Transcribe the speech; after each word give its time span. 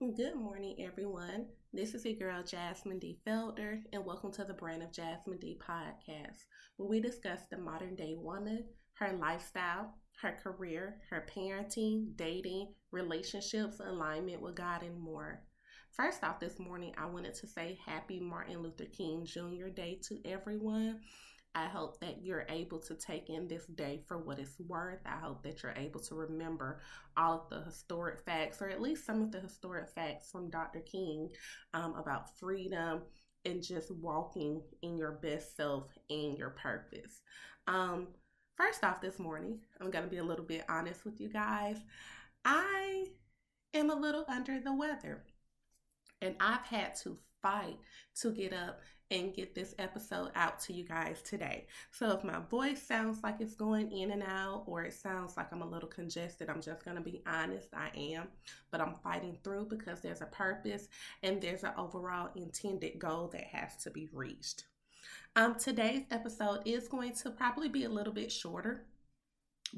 Good 0.00 0.34
morning, 0.34 0.76
everyone. 0.80 1.44
This 1.74 1.92
is 1.92 2.06
your 2.06 2.14
girl, 2.14 2.42
Jasmine 2.42 2.98
D. 3.00 3.18
Felder, 3.26 3.82
and 3.92 4.02
welcome 4.02 4.32
to 4.32 4.44
the 4.44 4.54
Brand 4.54 4.82
of 4.82 4.90
Jasmine 4.94 5.36
D 5.38 5.60
podcast, 5.62 6.38
where 6.78 6.88
we 6.88 7.02
discuss 7.02 7.40
the 7.50 7.58
modern 7.58 7.96
day 7.96 8.14
woman, 8.16 8.64
her 8.94 9.12
lifestyle, 9.12 9.92
her 10.22 10.38
career, 10.42 11.02
her 11.10 11.26
parenting, 11.36 12.16
dating, 12.16 12.72
relationships, 12.92 13.78
alignment 13.78 14.40
with 14.40 14.54
God, 14.54 14.82
and 14.82 14.98
more. 14.98 15.42
First 15.92 16.24
off, 16.24 16.40
this 16.40 16.58
morning, 16.58 16.94
I 16.96 17.04
wanted 17.04 17.34
to 17.34 17.46
say 17.46 17.78
happy 17.84 18.20
Martin 18.20 18.62
Luther 18.62 18.86
King 18.86 19.26
Jr. 19.26 19.68
Day 19.68 20.00
to 20.08 20.18
everyone. 20.24 21.00
I 21.54 21.66
hope 21.66 21.98
that 22.00 22.22
you're 22.22 22.46
able 22.48 22.78
to 22.80 22.94
take 22.94 23.28
in 23.28 23.48
this 23.48 23.66
day 23.66 24.02
for 24.06 24.18
what 24.18 24.38
it's 24.38 24.60
worth. 24.60 25.00
I 25.04 25.18
hope 25.18 25.42
that 25.42 25.62
you're 25.62 25.74
able 25.76 26.00
to 26.00 26.14
remember 26.14 26.80
all 27.16 27.40
of 27.40 27.50
the 27.50 27.64
historic 27.64 28.20
facts, 28.20 28.62
or 28.62 28.68
at 28.68 28.80
least 28.80 29.04
some 29.04 29.20
of 29.22 29.32
the 29.32 29.40
historic 29.40 29.90
facts 29.90 30.30
from 30.30 30.48
Dr. 30.48 30.80
King 30.80 31.28
um, 31.74 31.94
about 31.96 32.38
freedom 32.38 33.02
and 33.44 33.62
just 33.62 33.90
walking 33.90 34.62
in 34.82 34.96
your 34.96 35.12
best 35.12 35.56
self 35.56 35.88
and 36.08 36.38
your 36.38 36.50
purpose. 36.50 37.22
Um, 37.66 38.08
first 38.56 38.84
off, 38.84 39.00
this 39.00 39.18
morning, 39.18 39.58
I'm 39.80 39.90
going 39.90 40.04
to 40.04 40.10
be 40.10 40.18
a 40.18 40.24
little 40.24 40.44
bit 40.44 40.64
honest 40.68 41.04
with 41.04 41.20
you 41.20 41.28
guys. 41.28 41.78
I 42.44 43.06
am 43.74 43.90
a 43.90 43.94
little 43.94 44.24
under 44.28 44.60
the 44.60 44.74
weather, 44.74 45.24
and 46.22 46.36
I've 46.38 46.64
had 46.64 46.94
to 47.02 47.18
fight 47.42 47.78
to 48.20 48.32
get 48.32 48.52
up 48.52 48.80
and 49.10 49.34
get 49.34 49.54
this 49.54 49.74
episode 49.78 50.30
out 50.36 50.60
to 50.60 50.72
you 50.72 50.84
guys 50.84 51.20
today. 51.22 51.66
So 51.90 52.12
if 52.12 52.22
my 52.22 52.38
voice 52.48 52.82
sounds 52.82 53.22
like 53.22 53.40
it's 53.40 53.54
going 53.54 53.90
in 53.90 54.12
and 54.12 54.22
out 54.22 54.64
or 54.66 54.84
it 54.84 54.92
sounds 54.92 55.36
like 55.36 55.52
I'm 55.52 55.62
a 55.62 55.68
little 55.68 55.88
congested, 55.88 56.48
I'm 56.48 56.62
just 56.62 56.84
going 56.84 56.96
to 56.96 57.02
be 57.02 57.22
honest, 57.26 57.68
I 57.74 57.90
am, 57.96 58.28
but 58.70 58.80
I'm 58.80 58.94
fighting 59.02 59.36
through 59.42 59.66
because 59.68 60.00
there's 60.00 60.20
a 60.20 60.26
purpose 60.26 60.88
and 61.22 61.40
there's 61.40 61.64
an 61.64 61.72
overall 61.76 62.30
intended 62.36 62.98
goal 62.98 63.28
that 63.32 63.44
has 63.44 63.76
to 63.82 63.90
be 63.90 64.08
reached. 64.12 64.64
Um, 65.36 65.56
today's 65.56 66.04
episode 66.10 66.60
is 66.64 66.88
going 66.88 67.14
to 67.14 67.30
probably 67.30 67.68
be 67.68 67.84
a 67.84 67.88
little 67.88 68.12
bit 68.12 68.30
shorter 68.30 68.84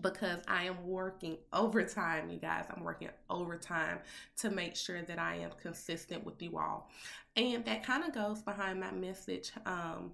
because 0.00 0.38
I 0.48 0.64
am 0.64 0.86
working 0.86 1.38
overtime, 1.52 2.30
you 2.30 2.38
guys. 2.38 2.64
I'm 2.74 2.82
working 2.82 3.10
overtime 3.28 3.98
to 4.38 4.50
make 4.50 4.76
sure 4.76 5.02
that 5.02 5.18
I 5.18 5.36
am 5.36 5.50
consistent 5.60 6.24
with 6.24 6.40
you 6.42 6.58
all. 6.58 6.90
And 7.36 7.64
that 7.64 7.84
kind 7.84 8.04
of 8.04 8.14
goes 8.14 8.42
behind 8.42 8.80
my 8.80 8.90
message 8.90 9.52
um, 9.66 10.12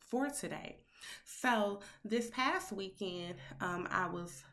for 0.00 0.28
today. 0.28 0.76
So, 1.24 1.80
this 2.04 2.30
past 2.30 2.72
weekend, 2.72 3.34
um, 3.60 3.88
I 3.90 4.06
was 4.08 4.44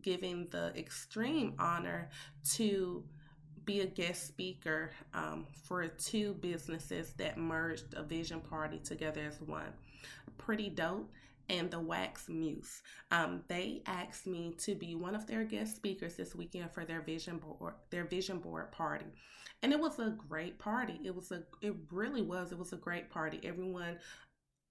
given 0.00 0.46
the 0.50 0.72
extreme 0.76 1.54
honor 1.58 2.08
to 2.52 3.02
be 3.64 3.80
a 3.80 3.86
guest 3.86 4.26
speaker 4.26 4.90
um, 5.12 5.46
for 5.64 5.86
two 5.88 6.34
businesses 6.34 7.12
that 7.14 7.36
merged 7.36 7.94
a 7.94 8.02
vision 8.02 8.40
party 8.40 8.78
together 8.78 9.22
as 9.26 9.40
one. 9.40 9.72
Pretty 10.38 10.70
dope 10.70 11.10
and 11.48 11.70
the 11.70 11.80
Wax 11.80 12.28
Muse. 12.28 12.82
Um, 13.10 13.42
they 13.48 13.82
asked 13.86 14.26
me 14.26 14.54
to 14.58 14.74
be 14.74 14.94
one 14.94 15.14
of 15.14 15.26
their 15.26 15.44
guest 15.44 15.76
speakers 15.76 16.16
this 16.16 16.34
weekend 16.34 16.70
for 16.72 16.84
their 16.84 17.00
vision 17.00 17.38
board, 17.38 17.74
their 17.90 18.04
vision 18.04 18.38
board 18.38 18.70
party, 18.72 19.06
and 19.62 19.72
it 19.72 19.80
was 19.80 19.98
a 19.98 20.14
great 20.28 20.58
party. 20.58 21.00
It 21.04 21.14
was 21.14 21.32
a, 21.32 21.42
it 21.60 21.74
really 21.90 22.22
was. 22.22 22.52
It 22.52 22.58
was 22.58 22.72
a 22.72 22.76
great 22.76 23.10
party. 23.10 23.40
Everyone 23.42 23.98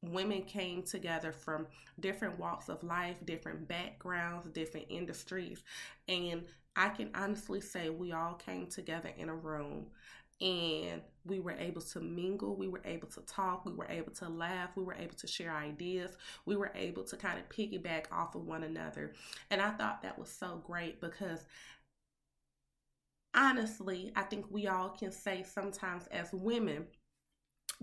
women 0.04 0.44
came 0.44 0.84
together 0.84 1.32
from 1.32 1.68
different 2.00 2.38
walks 2.40 2.70
of 2.70 2.84
life, 2.84 3.18
different 3.26 3.68
backgrounds, 3.68 4.50
different 4.52 4.86
industries. 4.90 5.64
And 6.08 6.44
I 6.76 6.90
can 6.90 7.10
honestly 7.16 7.60
say 7.62 7.90
we 7.90 8.12
all 8.12 8.36
came 8.36 8.68
together 8.68 9.10
in 9.18 9.30
a 9.30 9.36
room 9.36 9.88
and 10.40 11.02
we 11.26 11.40
were 11.40 11.54
able 11.54 11.82
to 11.82 12.00
mingle, 12.00 12.56
we 12.56 12.68
were 12.68 12.82
able 12.86 13.08
to 13.08 13.22
talk, 13.22 13.66
we 13.66 13.74
were 13.74 13.88
able 13.90 14.12
to 14.14 14.30
laugh, 14.30 14.70
we 14.76 14.84
were 14.84 14.94
able 14.94 15.16
to 15.16 15.28
share 15.28 15.56
ideas, 15.56 16.12
we 16.46 16.56
were 16.56 16.72
able 16.76 17.04
to 17.04 17.18
kind 17.18 17.40
of 17.40 17.50
piggyback 17.50 18.06
off 18.12 18.36
of 18.36 18.46
one 18.46 18.64
another. 18.64 19.14
And 19.50 19.62
I 19.62 19.72
thought 19.72 20.02
that 20.04 20.18
was 20.18 20.30
so 20.30 20.62
great 20.66 21.02
because 21.02 21.46
honestly, 23.34 24.12
I 24.16 24.24
think 24.24 24.46
we 24.50 24.68
all 24.68 24.90
can 24.90 25.12
say 25.12 25.44
sometimes 25.44 26.08
as 26.08 26.30
women, 26.34 26.88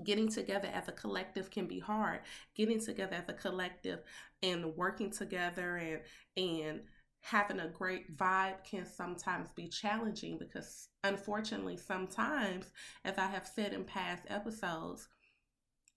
getting 0.03 0.29
together 0.29 0.69
as 0.73 0.89
a 0.89 0.93
collective 0.93 1.51
can 1.51 1.67
be 1.67 1.79
hard. 1.79 2.21
Getting 2.55 2.81
together 2.81 3.15
as 3.15 3.29
a 3.29 3.33
collective 3.33 4.01
and 4.43 4.77
working 4.77 5.11
together 5.11 5.77
and 5.77 6.01
and 6.37 6.81
having 7.25 7.61
a 7.61 7.69
great 7.69 8.15
vibe 8.19 8.63
can 8.69 8.85
sometimes 8.85 9.49
be 9.57 9.67
challenging 9.67 10.37
because 10.37 10.89
unfortunately 11.05 11.77
sometimes 11.77 12.71
as 13.05 13.17
i 13.17 13.27
have 13.27 13.47
said 13.47 13.73
in 13.73 13.83
past 13.83 14.23
episodes 14.29 15.09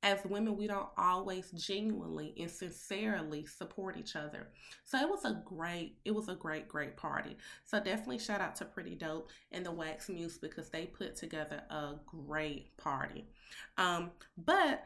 as 0.04 0.24
women 0.26 0.56
we 0.56 0.68
don't 0.68 0.88
always 0.98 1.52
genuinely 1.52 2.34
and 2.40 2.50
sincerely 2.50 3.46
support 3.46 3.98
each 3.98 4.16
other. 4.16 4.48
So 4.86 5.00
it 5.00 5.10
was 5.10 5.26
a 5.26 5.42
great 5.44 5.98
it 6.06 6.12
was 6.12 6.30
a 6.30 6.36
great 6.36 6.68
great 6.68 6.96
party. 6.96 7.36
So 7.66 7.80
definitely 7.80 8.20
shout 8.20 8.40
out 8.40 8.56
to 8.58 8.66
pretty 8.66 8.94
dope 8.96 9.32
and 9.52 9.66
the 9.66 9.72
wax 9.72 10.08
muse 10.08 10.38
because 10.38 10.70
they 10.70 10.86
put 10.86 11.16
together 11.16 11.64
a 11.72 11.96
great 12.06 12.78
party. 12.78 13.26
Um, 13.78 14.12
but 14.38 14.84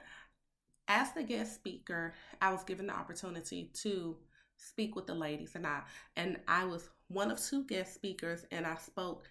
as 0.87 1.13
the 1.13 1.23
guest 1.23 1.55
speaker 1.55 2.13
i 2.41 2.51
was 2.51 2.63
given 2.63 2.87
the 2.87 2.93
opportunity 2.93 3.71
to 3.73 4.17
speak 4.61 4.95
with 4.95 5.07
the 5.07 5.13
ladies 5.13 5.55
and 5.55 5.65
I 5.65 5.81
and 6.15 6.37
I 6.47 6.65
was 6.65 6.89
one 7.07 7.31
of 7.31 7.41
two 7.41 7.63
guest 7.65 7.93
speakers 7.93 8.45
and 8.51 8.65
I 8.65 8.75
spoke 8.75 9.27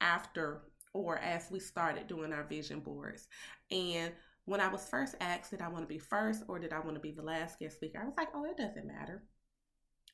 after 0.00 0.62
or 0.92 1.18
as 1.18 1.50
we 1.50 1.58
started 1.58 2.06
doing 2.06 2.32
our 2.32 2.44
vision 2.44 2.80
boards. 2.80 3.26
And 3.70 4.12
when 4.44 4.60
I 4.60 4.68
was 4.68 4.88
first 4.88 5.16
asked 5.20 5.50
did 5.50 5.62
I 5.62 5.68
want 5.68 5.84
to 5.84 5.88
be 5.88 5.98
first 5.98 6.44
or 6.48 6.58
did 6.58 6.72
I 6.72 6.80
want 6.80 6.94
to 6.94 7.00
be 7.00 7.12
the 7.12 7.22
last 7.22 7.58
guest 7.58 7.76
speaker, 7.76 8.00
I 8.00 8.04
was 8.06 8.16
like, 8.16 8.28
"Oh, 8.34 8.44
it 8.44 8.56
doesn't 8.56 8.86
matter." 8.86 9.24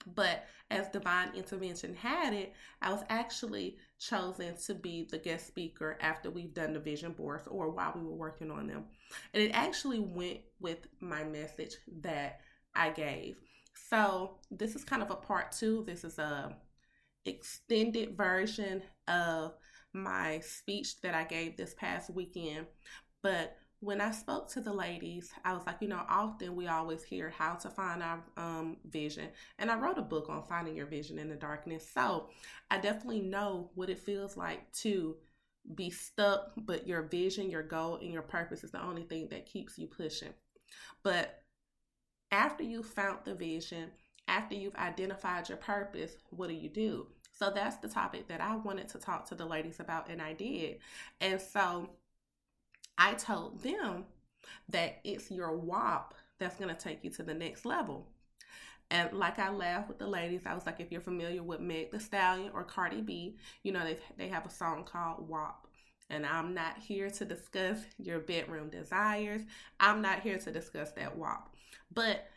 But 0.06 0.46
as 0.70 0.88
divine 0.88 1.34
intervention 1.34 1.94
had 1.94 2.32
it, 2.32 2.54
I 2.80 2.90
was 2.92 3.04
actually 3.10 3.76
chosen 3.98 4.56
to 4.66 4.74
be 4.74 5.06
the 5.10 5.18
guest 5.18 5.46
speaker 5.46 5.98
after 6.00 6.30
we've 6.30 6.54
done 6.54 6.72
the 6.72 6.80
vision 6.80 7.12
boards 7.12 7.46
or 7.46 7.70
while 7.70 7.92
we 7.94 8.02
were 8.02 8.14
working 8.14 8.50
on 8.50 8.66
them. 8.66 8.86
And 9.34 9.42
it 9.42 9.50
actually 9.52 10.00
went 10.00 10.40
with 10.58 10.86
my 11.00 11.24
message 11.24 11.76
that 12.00 12.40
I 12.74 12.90
gave. 12.90 13.40
So 13.74 14.38
this 14.50 14.74
is 14.74 14.84
kind 14.84 15.02
of 15.02 15.10
a 15.10 15.16
part 15.16 15.52
two. 15.52 15.84
This 15.86 16.04
is 16.04 16.18
a 16.18 16.56
extended 17.24 18.16
version 18.16 18.82
of 19.08 19.54
my 19.92 20.40
speech 20.40 21.00
that 21.02 21.14
I 21.14 21.24
gave 21.24 21.56
this 21.56 21.74
past 21.74 22.10
weekend. 22.10 22.66
But 23.22 23.56
when 23.80 24.00
I 24.00 24.10
spoke 24.10 24.50
to 24.50 24.60
the 24.60 24.72
ladies, 24.72 25.30
I 25.44 25.54
was 25.54 25.62
like, 25.66 25.76
you 25.80 25.88
know, 25.88 26.02
often 26.08 26.54
we 26.54 26.68
always 26.68 27.02
hear 27.02 27.30
how 27.30 27.54
to 27.54 27.70
find 27.70 28.02
our 28.02 28.22
um, 28.36 28.76
vision. 28.84 29.28
And 29.58 29.70
I 29.70 29.78
wrote 29.78 29.98
a 29.98 30.02
book 30.02 30.28
on 30.28 30.44
finding 30.46 30.76
your 30.76 30.86
vision 30.86 31.18
in 31.18 31.30
the 31.30 31.34
darkness. 31.34 31.88
So 31.92 32.28
I 32.70 32.78
definitely 32.78 33.22
know 33.22 33.70
what 33.74 33.88
it 33.90 33.98
feels 33.98 34.36
like 34.36 34.70
to 34.80 35.16
be 35.74 35.90
stuck, 35.90 36.52
but 36.58 36.86
your 36.86 37.02
vision, 37.02 37.50
your 37.50 37.62
goal, 37.62 37.96
and 37.96 38.12
your 38.12 38.22
purpose 38.22 38.64
is 38.64 38.70
the 38.70 38.82
only 38.82 39.02
thing 39.02 39.28
that 39.30 39.46
keeps 39.46 39.78
you 39.78 39.86
pushing. 39.86 40.32
But 41.02 41.42
after 42.30 42.62
you've 42.62 42.86
found 42.86 43.18
the 43.24 43.34
vision, 43.34 43.90
after 44.28 44.54
you've 44.54 44.76
identified 44.76 45.48
your 45.48 45.58
purpose, 45.58 46.12
what 46.30 46.48
do 46.48 46.54
you 46.54 46.68
do? 46.68 47.06
So 47.32 47.50
that's 47.50 47.76
the 47.76 47.88
topic 47.88 48.28
that 48.28 48.40
I 48.40 48.56
wanted 48.56 48.88
to 48.90 48.98
talk 48.98 49.28
to 49.28 49.34
the 49.34 49.46
ladies 49.46 49.80
about, 49.80 50.08
and 50.10 50.20
I 50.20 50.34
did. 50.34 50.78
And 51.20 51.40
so 51.40 51.90
I 52.98 53.14
told 53.14 53.62
them 53.62 54.04
that 54.68 55.00
it's 55.04 55.30
your 55.30 55.56
WAP 55.56 56.14
that's 56.38 56.56
going 56.56 56.74
to 56.74 56.80
take 56.80 57.02
you 57.02 57.10
to 57.10 57.22
the 57.22 57.34
next 57.34 57.64
level. 57.64 58.06
And 58.90 59.12
like 59.12 59.38
I 59.38 59.50
laughed 59.50 59.88
with 59.88 59.98
the 59.98 60.06
ladies, 60.06 60.42
I 60.46 60.54
was 60.54 60.66
like, 60.66 60.80
if 60.80 60.90
you're 60.90 61.00
familiar 61.00 61.42
with 61.42 61.60
Meg 61.60 61.92
the 61.92 62.00
Stallion 62.00 62.50
or 62.52 62.64
Cardi 62.64 63.00
B, 63.00 63.36
you 63.62 63.72
know, 63.72 63.84
they, 63.84 63.98
they 64.18 64.28
have 64.28 64.44
a 64.44 64.50
song 64.50 64.84
called 64.84 65.28
WAP. 65.28 65.66
And 66.10 66.26
I'm 66.26 66.54
not 66.54 66.76
here 66.76 67.08
to 67.08 67.24
discuss 67.24 67.78
your 67.98 68.18
bedroom 68.18 68.68
desires. 68.68 69.42
I'm 69.78 70.02
not 70.02 70.20
here 70.20 70.38
to 70.38 70.50
discuss 70.50 70.90
that 70.92 71.16
WAP. 71.16 71.49
But 71.92 72.28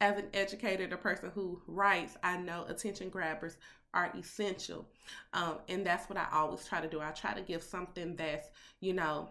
as 0.00 0.16
an 0.18 0.28
educator, 0.32 0.84
a 0.84 0.96
person 0.96 1.30
who 1.34 1.60
writes, 1.66 2.16
I 2.22 2.36
know 2.36 2.64
attention 2.68 3.10
grabbers 3.10 3.56
are 3.92 4.12
essential. 4.16 4.88
Um, 5.32 5.58
and 5.68 5.84
that's 5.84 6.08
what 6.08 6.18
I 6.18 6.26
always 6.32 6.64
try 6.64 6.80
to 6.80 6.88
do. 6.88 7.00
I 7.00 7.10
try 7.10 7.34
to 7.34 7.42
give 7.42 7.62
something 7.62 8.16
that's, 8.16 8.48
you 8.80 8.92
know, 8.92 9.30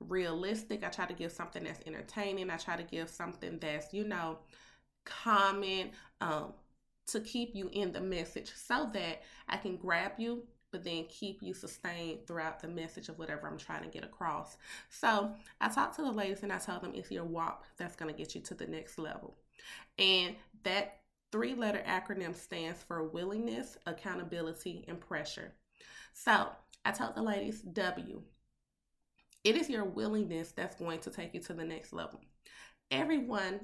realistic. 0.00 0.84
I 0.84 0.88
try 0.88 1.06
to 1.06 1.14
give 1.14 1.32
something 1.32 1.64
that's 1.64 1.80
entertaining. 1.86 2.50
I 2.50 2.56
try 2.56 2.76
to 2.76 2.82
give 2.82 3.08
something 3.08 3.58
that's, 3.60 3.94
you 3.94 4.04
know, 4.04 4.38
common 5.04 5.90
um, 6.20 6.52
to 7.06 7.20
keep 7.20 7.54
you 7.54 7.70
in 7.72 7.92
the 7.92 8.00
message 8.00 8.52
so 8.54 8.90
that 8.92 9.22
I 9.48 9.56
can 9.56 9.76
grab 9.76 10.12
you 10.18 10.44
but 10.74 10.82
then 10.82 11.04
keep 11.08 11.40
you 11.40 11.54
sustained 11.54 12.26
throughout 12.26 12.58
the 12.58 12.66
message 12.66 13.08
of 13.08 13.16
whatever 13.16 13.46
I'm 13.46 13.56
trying 13.56 13.84
to 13.84 13.88
get 13.88 14.02
across. 14.02 14.56
So 14.90 15.30
I 15.60 15.68
talk 15.68 15.94
to 15.94 16.02
the 16.02 16.10
ladies 16.10 16.42
and 16.42 16.52
I 16.52 16.58
tell 16.58 16.80
them 16.80 16.90
it's 16.96 17.12
your 17.12 17.22
WAP 17.22 17.64
that's 17.76 17.94
going 17.94 18.12
to 18.12 18.18
get 18.18 18.34
you 18.34 18.40
to 18.40 18.54
the 18.54 18.66
next 18.66 18.98
level. 18.98 19.36
And 20.00 20.34
that 20.64 21.02
three 21.30 21.54
letter 21.54 21.80
acronym 21.86 22.34
stands 22.34 22.82
for 22.82 23.04
willingness, 23.04 23.76
accountability, 23.86 24.84
and 24.88 24.98
pressure. 25.00 25.52
So 26.12 26.48
I 26.84 26.90
told 26.90 27.14
the 27.14 27.22
ladies, 27.22 27.60
W, 27.60 28.20
it 29.44 29.56
is 29.56 29.70
your 29.70 29.84
willingness 29.84 30.50
that's 30.50 30.74
going 30.74 30.98
to 31.02 31.10
take 31.10 31.34
you 31.34 31.40
to 31.42 31.52
the 31.52 31.64
next 31.64 31.92
level. 31.92 32.20
Everyone 32.90 33.60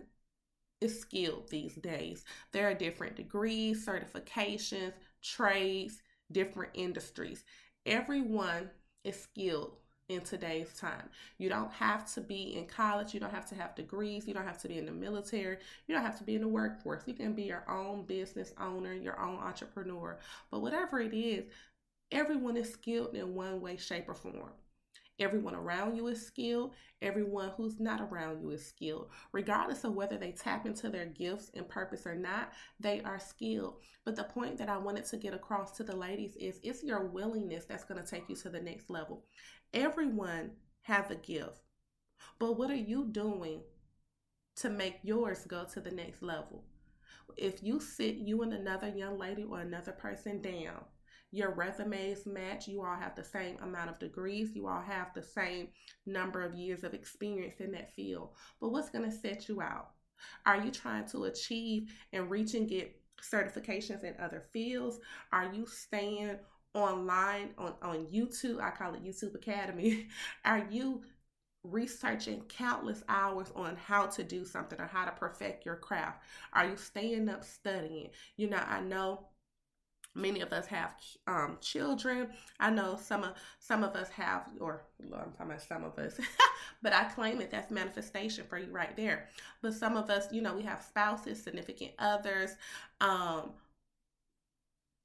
is 0.80 1.00
skilled 1.00 1.50
these 1.50 1.74
days. 1.74 2.24
There 2.52 2.70
are 2.70 2.74
different 2.74 3.16
degrees, 3.16 3.84
certifications, 3.84 4.92
trades, 5.24 6.02
different 6.32 6.70
industries. 6.74 7.44
Everyone 7.86 8.70
is 9.04 9.20
skilled 9.20 9.76
in 10.10 10.20
today's 10.22 10.72
time. 10.76 11.08
You 11.38 11.48
don't 11.48 11.72
have 11.72 12.12
to 12.14 12.20
be 12.20 12.56
in 12.56 12.66
college, 12.66 13.14
you 13.14 13.20
don't 13.20 13.32
have 13.32 13.48
to 13.50 13.54
have 13.54 13.76
degrees, 13.76 14.26
you 14.26 14.34
don't 14.34 14.46
have 14.46 14.60
to 14.62 14.68
be 14.68 14.76
in 14.76 14.86
the 14.86 14.92
military, 14.92 15.58
you 15.86 15.94
don't 15.94 16.04
have 16.04 16.18
to 16.18 16.24
be 16.24 16.34
in 16.34 16.40
the 16.40 16.48
workforce. 16.48 17.04
You 17.06 17.14
can 17.14 17.32
be 17.32 17.44
your 17.44 17.64
own 17.70 18.04
business 18.04 18.52
owner, 18.60 18.92
your 18.92 19.20
own 19.20 19.36
entrepreneur. 19.36 20.18
But 20.50 20.62
whatever 20.62 21.00
it 21.00 21.14
is, 21.14 21.44
everyone 22.10 22.56
is 22.56 22.72
skilled 22.72 23.14
in 23.14 23.34
one 23.34 23.60
way, 23.60 23.76
shape, 23.76 24.08
or 24.08 24.14
form. 24.14 24.50
Everyone 25.20 25.54
around 25.54 25.96
you 25.96 26.06
is 26.06 26.26
skilled. 26.26 26.72
Everyone 27.02 27.50
who's 27.54 27.78
not 27.78 28.00
around 28.00 28.40
you 28.40 28.50
is 28.50 28.64
skilled. 28.64 29.10
Regardless 29.32 29.84
of 29.84 29.94
whether 29.94 30.16
they 30.16 30.32
tap 30.32 30.64
into 30.64 30.88
their 30.88 31.04
gifts 31.04 31.50
and 31.54 31.68
purpose 31.68 32.06
or 32.06 32.14
not, 32.14 32.52
they 32.80 33.02
are 33.02 33.18
skilled. 33.18 33.82
But 34.06 34.16
the 34.16 34.24
point 34.24 34.56
that 34.56 34.70
I 34.70 34.78
wanted 34.78 35.04
to 35.04 35.18
get 35.18 35.34
across 35.34 35.72
to 35.72 35.84
the 35.84 35.94
ladies 35.94 36.36
is 36.36 36.58
it's 36.62 36.82
your 36.82 37.04
willingness 37.04 37.66
that's 37.66 37.84
going 37.84 38.02
to 38.02 38.10
take 38.10 38.30
you 38.30 38.36
to 38.36 38.48
the 38.48 38.62
next 38.62 38.88
level. 38.88 39.26
Everyone 39.74 40.52
has 40.82 41.10
a 41.10 41.16
gift. 41.16 41.60
But 42.38 42.58
what 42.58 42.70
are 42.70 42.74
you 42.74 43.06
doing 43.12 43.60
to 44.56 44.70
make 44.70 45.00
yours 45.02 45.44
go 45.46 45.64
to 45.74 45.80
the 45.80 45.90
next 45.90 46.22
level? 46.22 46.64
If 47.36 47.62
you 47.62 47.78
sit 47.78 48.16
you 48.16 48.42
and 48.42 48.54
another 48.54 48.88
young 48.88 49.18
lady 49.18 49.44
or 49.44 49.60
another 49.60 49.92
person 49.92 50.40
down 50.40 50.84
your 51.32 51.52
resumes 51.52 52.26
match. 52.26 52.68
You 52.68 52.82
all 52.82 52.96
have 52.96 53.14
the 53.14 53.24
same 53.24 53.56
amount 53.62 53.90
of 53.90 53.98
degrees. 53.98 54.54
You 54.54 54.66
all 54.66 54.82
have 54.82 55.14
the 55.14 55.22
same 55.22 55.68
number 56.06 56.42
of 56.42 56.54
years 56.54 56.84
of 56.84 56.94
experience 56.94 57.60
in 57.60 57.72
that 57.72 57.94
field. 57.94 58.30
But 58.60 58.70
what's 58.70 58.90
going 58.90 59.08
to 59.08 59.16
set 59.16 59.48
you 59.48 59.60
out? 59.60 59.90
Are 60.44 60.62
you 60.62 60.70
trying 60.70 61.06
to 61.06 61.24
achieve 61.24 61.92
and 62.12 62.30
reach 62.30 62.54
and 62.54 62.68
get 62.68 62.94
certifications 63.22 64.04
in 64.04 64.14
other 64.20 64.44
fields? 64.52 64.98
Are 65.32 65.52
you 65.52 65.66
staying 65.66 66.38
online 66.74 67.50
on, 67.58 67.74
on 67.82 68.06
YouTube? 68.06 68.60
I 68.60 68.70
call 68.70 68.94
it 68.94 69.04
YouTube 69.04 69.34
Academy. 69.34 70.08
Are 70.44 70.66
you 70.70 71.02
researching 71.62 72.42
countless 72.48 73.02
hours 73.08 73.52
on 73.54 73.76
how 73.76 74.06
to 74.06 74.22
do 74.24 74.44
something 74.44 74.80
or 74.80 74.86
how 74.86 75.04
to 75.04 75.12
perfect 75.12 75.66
your 75.66 75.76
craft? 75.76 76.22
Are 76.52 76.68
you 76.68 76.76
staying 76.76 77.28
up 77.28 77.44
studying? 77.44 78.10
You 78.36 78.50
know, 78.50 78.62
I 78.66 78.80
know 78.80 79.28
Many 80.14 80.40
of 80.40 80.52
us 80.52 80.66
have 80.66 80.94
um, 81.28 81.58
children. 81.60 82.28
I 82.58 82.70
know 82.70 82.98
some 83.00 83.22
of 83.22 83.34
some 83.60 83.84
of 83.84 83.94
us 83.94 84.08
have, 84.10 84.48
or 84.58 84.82
well, 85.08 85.20
I'm 85.24 85.32
talking 85.32 85.46
about 85.46 85.62
some 85.62 85.84
of 85.84 85.98
us, 85.98 86.18
but 86.82 86.92
I 86.92 87.04
claim 87.04 87.40
it. 87.40 87.50
That's 87.50 87.70
manifestation 87.70 88.44
for 88.48 88.58
you 88.58 88.72
right 88.72 88.96
there. 88.96 89.28
But 89.62 89.74
some 89.74 89.96
of 89.96 90.10
us, 90.10 90.32
you 90.32 90.42
know, 90.42 90.54
we 90.54 90.62
have 90.62 90.82
spouses, 90.82 91.40
significant 91.42 91.92
others. 91.98 92.56
Um, 93.00 93.52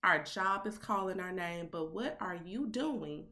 our 0.03 0.23
job 0.23 0.65
is 0.67 0.77
calling 0.77 1.19
our 1.19 1.31
name, 1.31 1.69
but 1.71 1.93
what 1.93 2.17
are 2.19 2.39
you 2.43 2.67
doing 2.67 3.25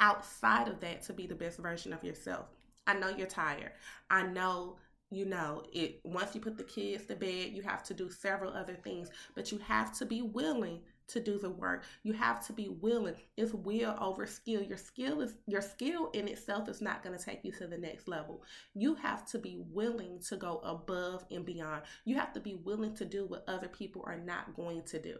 outside 0.00 0.68
of 0.68 0.80
that 0.80 1.02
to 1.02 1.12
be 1.12 1.26
the 1.26 1.34
best 1.34 1.58
version 1.58 1.92
of 1.92 2.04
yourself? 2.04 2.46
I 2.86 2.94
know 2.94 3.08
you're 3.08 3.26
tired. 3.26 3.72
I 4.10 4.22
know 4.22 4.76
you 5.10 5.24
know 5.24 5.62
it 5.72 6.00
once 6.04 6.34
you 6.34 6.40
put 6.40 6.56
the 6.56 6.64
kids 6.64 7.06
to 7.06 7.16
bed 7.16 7.50
you 7.52 7.62
have 7.62 7.82
to 7.82 7.94
do 7.94 8.10
several 8.10 8.52
other 8.52 8.74
things 8.74 9.08
but 9.34 9.50
you 9.50 9.58
have 9.58 9.96
to 9.96 10.04
be 10.04 10.22
willing 10.22 10.80
to 11.08 11.20
do 11.20 11.38
the 11.38 11.50
work. 11.50 11.84
You 12.02 12.12
have 12.12 12.46
to 12.46 12.52
be 12.52 12.68
willing. 12.68 13.14
It's 13.36 13.52
will 13.52 13.96
over 14.00 14.26
skill. 14.26 14.62
Your 14.62 14.76
skill 14.76 15.20
is 15.22 15.34
your 15.46 15.62
skill 15.62 16.10
in 16.12 16.28
itself 16.28 16.68
is 16.68 16.80
not 16.80 17.02
going 17.02 17.18
to 17.18 17.24
take 17.24 17.44
you 17.44 17.52
to 17.52 17.66
the 17.66 17.78
next 17.78 18.08
level. 18.08 18.42
You 18.74 18.94
have 18.96 19.26
to 19.28 19.38
be 19.38 19.58
willing 19.72 20.20
to 20.28 20.36
go 20.36 20.58
above 20.58 21.24
and 21.30 21.44
beyond. 21.44 21.82
You 22.04 22.16
have 22.16 22.32
to 22.34 22.40
be 22.40 22.54
willing 22.54 22.94
to 22.96 23.04
do 23.04 23.26
what 23.26 23.44
other 23.48 23.68
people 23.68 24.04
are 24.06 24.18
not 24.18 24.54
going 24.54 24.82
to 24.84 25.00
do 25.00 25.18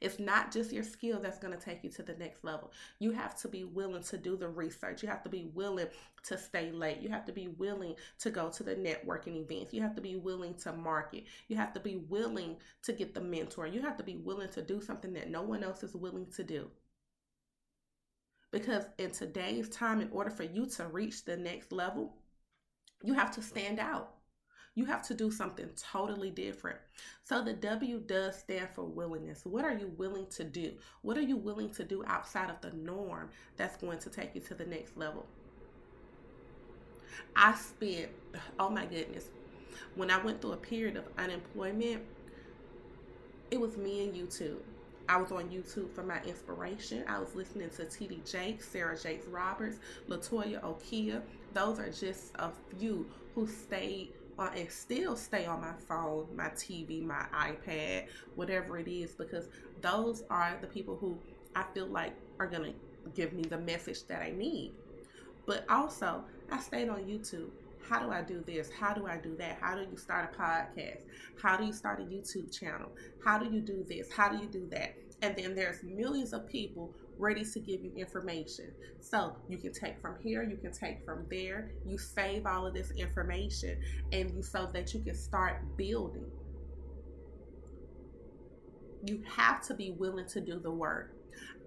it's 0.00 0.18
not 0.18 0.52
just 0.52 0.72
your 0.72 0.84
skill 0.84 1.18
that's 1.20 1.38
going 1.38 1.56
to 1.56 1.60
take 1.62 1.82
you 1.82 1.90
to 1.90 2.02
the 2.02 2.14
next 2.14 2.44
level. 2.44 2.70
You 3.00 3.10
have 3.12 3.36
to 3.40 3.48
be 3.48 3.64
willing 3.64 4.02
to 4.04 4.16
do 4.16 4.36
the 4.36 4.48
research. 4.48 5.02
You 5.02 5.08
have 5.08 5.22
to 5.24 5.28
be 5.28 5.50
willing 5.54 5.88
to 6.24 6.38
stay 6.38 6.70
late. 6.70 7.00
You 7.00 7.08
have 7.08 7.26
to 7.26 7.32
be 7.32 7.48
willing 7.48 7.94
to 8.20 8.30
go 8.30 8.48
to 8.48 8.62
the 8.62 8.76
networking 8.76 9.42
events. 9.42 9.74
You 9.74 9.82
have 9.82 9.96
to 9.96 10.00
be 10.00 10.16
willing 10.16 10.54
to 10.54 10.72
market. 10.72 11.24
You 11.48 11.56
have 11.56 11.72
to 11.74 11.80
be 11.80 11.96
willing 12.08 12.56
to 12.84 12.92
get 12.92 13.14
the 13.14 13.20
mentor. 13.20 13.66
You 13.66 13.82
have 13.82 13.96
to 13.96 14.04
be 14.04 14.16
willing 14.16 14.50
to 14.50 14.62
do 14.62 14.80
something 14.80 15.12
that 15.14 15.30
no 15.30 15.42
one 15.42 15.64
else 15.64 15.82
is 15.82 15.94
willing 15.94 16.26
to 16.36 16.44
do. 16.44 16.70
Because 18.50 18.84
in 18.98 19.10
today's 19.10 19.68
time, 19.68 20.00
in 20.00 20.10
order 20.10 20.30
for 20.30 20.44
you 20.44 20.66
to 20.66 20.86
reach 20.86 21.24
the 21.24 21.36
next 21.36 21.72
level, 21.72 22.14
you 23.02 23.14
have 23.14 23.30
to 23.32 23.42
stand 23.42 23.78
out 23.78 24.14
you 24.78 24.84
have 24.84 25.02
to 25.02 25.12
do 25.12 25.28
something 25.28 25.68
totally 25.76 26.30
different. 26.30 26.78
So 27.24 27.42
the 27.42 27.52
W 27.54 27.98
does 27.98 28.38
stand 28.38 28.68
for 28.72 28.84
willingness. 28.84 29.44
What 29.44 29.64
are 29.64 29.72
you 29.74 29.88
willing 29.98 30.26
to 30.36 30.44
do? 30.44 30.72
What 31.02 31.18
are 31.18 31.22
you 31.22 31.36
willing 31.36 31.70
to 31.70 31.82
do 31.82 32.04
outside 32.06 32.48
of 32.48 32.60
the 32.60 32.70
norm 32.76 33.30
that's 33.56 33.76
going 33.76 33.98
to 33.98 34.08
take 34.08 34.36
you 34.36 34.40
to 34.42 34.54
the 34.54 34.64
next 34.64 34.96
level? 34.96 35.26
I 37.34 37.56
spent, 37.56 38.10
oh 38.60 38.70
my 38.70 38.86
goodness, 38.86 39.30
when 39.96 40.12
I 40.12 40.22
went 40.22 40.40
through 40.40 40.52
a 40.52 40.56
period 40.56 40.96
of 40.96 41.06
unemployment, 41.18 42.02
it 43.50 43.60
was 43.60 43.76
me 43.76 44.04
and 44.04 44.14
YouTube. 44.14 44.60
I 45.08 45.16
was 45.16 45.32
on 45.32 45.48
YouTube 45.48 45.90
for 45.92 46.04
my 46.04 46.22
inspiration. 46.22 47.02
I 47.08 47.18
was 47.18 47.34
listening 47.34 47.70
to 47.70 47.84
TD 47.84 48.30
Jakes, 48.30 48.68
Sarah 48.68 48.96
Jakes 48.96 49.26
Roberts, 49.26 49.78
Latoya 50.08 50.62
Okia. 50.62 51.20
Those 51.52 51.80
are 51.80 51.90
just 51.90 52.30
a 52.36 52.50
few 52.78 53.08
who 53.34 53.48
stayed 53.48 54.12
uh, 54.38 54.50
and 54.56 54.70
still 54.70 55.16
stay 55.16 55.46
on 55.46 55.60
my 55.60 55.72
phone, 55.88 56.26
my 56.34 56.48
TV, 56.50 57.04
my 57.04 57.24
iPad, 57.34 58.06
whatever 58.36 58.78
it 58.78 58.88
is, 58.88 59.12
because 59.12 59.48
those 59.80 60.22
are 60.30 60.56
the 60.60 60.66
people 60.66 60.96
who 60.96 61.18
I 61.56 61.64
feel 61.74 61.86
like 61.86 62.14
are 62.38 62.46
going 62.46 62.72
to 62.72 62.74
give 63.14 63.32
me 63.32 63.42
the 63.42 63.58
message 63.58 64.04
that 64.06 64.22
I 64.22 64.30
need. 64.30 64.72
But 65.46 65.64
also, 65.68 66.22
I 66.50 66.60
stayed 66.60 66.88
on 66.88 67.04
YouTube. 67.04 67.50
How 67.88 68.00
do 68.00 68.12
I 68.12 68.20
do 68.20 68.44
this? 68.46 68.70
How 68.70 68.92
do 68.92 69.06
I 69.06 69.16
do 69.16 69.34
that? 69.36 69.58
How 69.60 69.74
do 69.74 69.86
you 69.90 69.96
start 69.96 70.34
a 70.34 70.40
podcast? 70.40 71.00
How 71.42 71.56
do 71.56 71.64
you 71.64 71.72
start 71.72 72.00
a 72.00 72.04
YouTube 72.04 72.56
channel? 72.56 72.90
How 73.24 73.38
do 73.38 73.50
you 73.50 73.60
do 73.60 73.84
this? 73.88 74.12
How 74.12 74.28
do 74.28 74.36
you 74.36 74.46
do 74.46 74.68
that? 74.70 74.94
And 75.22 75.34
then 75.36 75.54
there's 75.54 75.82
millions 75.82 76.32
of 76.32 76.46
people 76.46 76.92
ready 77.18 77.44
to 77.44 77.60
give 77.60 77.84
you 77.84 77.92
information. 77.96 78.72
So 79.00 79.36
you 79.48 79.58
can 79.58 79.72
take 79.72 80.00
from 80.00 80.16
here, 80.22 80.42
you 80.42 80.56
can 80.56 80.72
take 80.72 81.04
from 81.04 81.26
there. 81.30 81.70
You 81.86 81.98
save 81.98 82.46
all 82.46 82.66
of 82.66 82.74
this 82.74 82.90
information 82.92 83.80
and 84.12 84.30
you 84.30 84.42
so 84.42 84.68
that 84.72 84.94
you 84.94 85.00
can 85.00 85.14
start 85.14 85.76
building. 85.76 86.30
You 89.04 89.22
have 89.36 89.62
to 89.68 89.74
be 89.74 89.92
willing 89.92 90.26
to 90.28 90.40
do 90.40 90.58
the 90.58 90.70
work. 90.70 91.14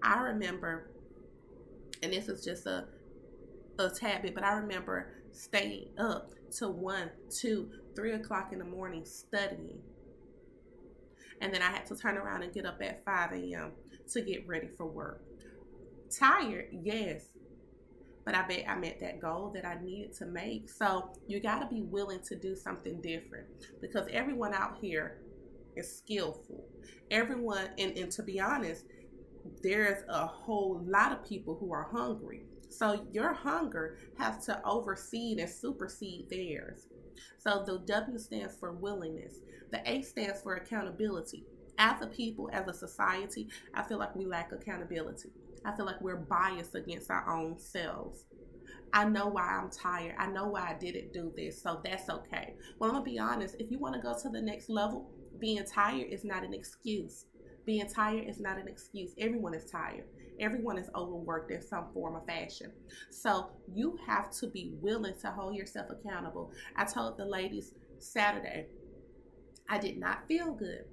I 0.03 0.19
remember, 0.19 0.91
and 2.03 2.11
this 2.11 2.27
is 2.27 2.43
just 2.43 2.65
a 2.65 2.85
a 3.79 3.89
tad 3.89 4.21
bit, 4.21 4.35
but 4.35 4.43
I 4.43 4.53
remember 4.53 5.07
staying 5.31 5.87
up 5.97 6.33
to 6.57 6.69
one, 6.69 7.09
two, 7.29 7.69
three 7.95 8.13
o'clock 8.13 8.51
in 8.51 8.59
the 8.59 8.65
morning 8.65 9.05
studying. 9.05 9.79
And 11.41 11.53
then 11.53 11.61
I 11.61 11.71
had 11.71 11.85
to 11.87 11.95
turn 11.95 12.17
around 12.17 12.43
and 12.43 12.53
get 12.53 12.65
up 12.65 12.81
at 12.81 13.03
5 13.03 13.31
a.m. 13.33 13.71
to 14.11 14.21
get 14.21 14.47
ready 14.47 14.67
for 14.77 14.85
work. 14.85 15.23
Tired, 16.17 16.67
yes. 16.71 17.25
But 18.25 18.35
I 18.35 18.47
bet 18.47 18.65
I 18.67 18.75
met 18.75 18.99
that 18.99 19.19
goal 19.19 19.51
that 19.55 19.65
I 19.65 19.81
needed 19.81 20.13
to 20.17 20.25
make. 20.25 20.69
So 20.69 21.11
you 21.27 21.39
got 21.39 21.59
to 21.59 21.73
be 21.73 21.81
willing 21.81 22.19
to 22.27 22.35
do 22.35 22.55
something 22.55 23.01
different 23.01 23.47
because 23.81 24.07
everyone 24.11 24.53
out 24.53 24.77
here 24.79 25.21
is 25.75 25.97
skillful. 25.97 26.65
Everyone, 27.09 27.69
and, 27.77 27.97
and 27.97 28.11
to 28.11 28.23
be 28.23 28.39
honest, 28.39 28.85
there's 29.63 30.03
a 30.07 30.27
whole 30.27 30.81
lot 30.85 31.11
of 31.11 31.25
people 31.25 31.57
who 31.59 31.73
are 31.73 31.89
hungry. 31.91 32.43
So 32.69 33.05
your 33.11 33.33
hunger 33.33 33.97
has 34.17 34.45
to 34.45 34.61
oversee 34.65 35.35
and 35.39 35.49
supersede 35.49 36.29
theirs. 36.29 36.87
So 37.37 37.63
the 37.65 37.79
W 37.79 38.17
stands 38.17 38.55
for 38.55 38.71
willingness. 38.71 39.39
The 39.71 39.81
A 39.89 40.01
stands 40.03 40.41
for 40.41 40.55
accountability. 40.55 41.43
As 41.77 42.01
a 42.01 42.07
people, 42.07 42.49
as 42.53 42.67
a 42.67 42.73
society, 42.73 43.47
I 43.73 43.83
feel 43.83 43.97
like 43.97 44.15
we 44.15 44.25
lack 44.25 44.51
accountability. 44.51 45.29
I 45.65 45.75
feel 45.75 45.85
like 45.85 46.01
we're 46.01 46.15
biased 46.17 46.75
against 46.75 47.11
our 47.11 47.29
own 47.29 47.57
selves. 47.59 48.25
I 48.93 49.05
know 49.05 49.27
why 49.27 49.43
I'm 49.43 49.69
tired. 49.69 50.15
I 50.17 50.27
know 50.27 50.47
why 50.47 50.69
I 50.69 50.73
didn't 50.73 51.13
do 51.13 51.31
this, 51.35 51.61
so 51.61 51.79
that's 51.83 52.09
okay. 52.09 52.55
Well, 52.77 52.89
I'm 52.89 52.97
gonna 52.97 53.05
be 53.05 53.19
honest. 53.19 53.55
If 53.59 53.71
you 53.71 53.79
want 53.79 53.95
to 53.95 54.01
go 54.01 54.15
to 54.21 54.29
the 54.29 54.41
next 54.41 54.69
level, 54.69 55.09
being 55.39 55.63
tired 55.63 56.07
is 56.09 56.25
not 56.25 56.43
an 56.43 56.53
excuse. 56.53 57.25
Being 57.65 57.87
tired 57.87 58.27
is 58.27 58.39
not 58.39 58.57
an 58.57 58.67
excuse. 58.67 59.11
Everyone 59.17 59.53
is 59.53 59.65
tired. 59.65 60.05
Everyone 60.39 60.77
is 60.77 60.89
overworked 60.95 61.51
in 61.51 61.61
some 61.61 61.85
form 61.93 62.15
of 62.15 62.25
fashion. 62.25 62.71
So 63.11 63.51
you 63.73 63.97
have 64.07 64.31
to 64.39 64.47
be 64.47 64.73
willing 64.81 65.13
to 65.21 65.31
hold 65.31 65.55
yourself 65.55 65.87
accountable. 65.91 66.51
I 66.75 66.85
told 66.85 67.17
the 67.17 67.25
ladies 67.25 67.73
Saturday, 67.99 68.65
I 69.69 69.77
did 69.77 69.97
not 69.97 70.27
feel 70.27 70.53
good. 70.53 70.85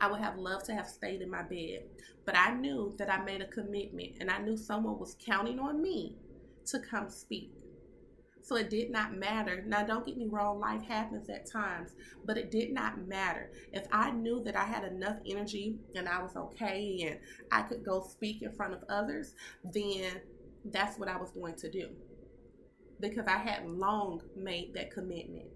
I 0.00 0.10
would 0.10 0.20
have 0.20 0.38
loved 0.38 0.66
to 0.66 0.74
have 0.74 0.86
stayed 0.86 1.22
in 1.22 1.30
my 1.30 1.42
bed. 1.42 1.84
But 2.24 2.36
I 2.36 2.54
knew 2.54 2.94
that 2.98 3.10
I 3.10 3.22
made 3.24 3.40
a 3.40 3.46
commitment 3.46 4.16
and 4.20 4.30
I 4.30 4.38
knew 4.38 4.56
someone 4.56 4.98
was 4.98 5.16
counting 5.24 5.58
on 5.58 5.82
me 5.82 6.16
to 6.66 6.78
come 6.78 7.08
speak. 7.08 7.52
So 8.42 8.56
it 8.56 8.70
did 8.70 8.90
not 8.90 9.14
matter. 9.14 9.62
Now, 9.66 9.84
don't 9.84 10.04
get 10.04 10.16
me 10.16 10.26
wrong, 10.26 10.58
life 10.58 10.82
happens 10.82 11.28
at 11.28 11.50
times, 11.50 11.90
but 12.24 12.38
it 12.38 12.50
did 12.50 12.72
not 12.72 13.06
matter. 13.06 13.50
If 13.72 13.86
I 13.92 14.10
knew 14.10 14.42
that 14.44 14.56
I 14.56 14.64
had 14.64 14.84
enough 14.84 15.18
energy 15.26 15.76
and 15.94 16.08
I 16.08 16.22
was 16.22 16.36
okay 16.36 17.06
and 17.06 17.18
I 17.52 17.62
could 17.62 17.84
go 17.84 18.00
speak 18.00 18.42
in 18.42 18.50
front 18.52 18.72
of 18.72 18.82
others, 18.88 19.34
then 19.62 20.20
that's 20.64 20.98
what 20.98 21.08
I 21.08 21.16
was 21.16 21.30
going 21.30 21.54
to 21.56 21.70
do 21.70 21.90
because 23.00 23.26
I 23.26 23.38
had 23.38 23.66
long 23.66 24.22
made 24.36 24.74
that 24.74 24.90
commitment. 24.90 25.46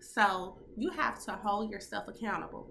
So 0.00 0.58
you 0.76 0.90
have 0.90 1.22
to 1.24 1.32
hold 1.32 1.70
yourself 1.70 2.08
accountable. 2.08 2.70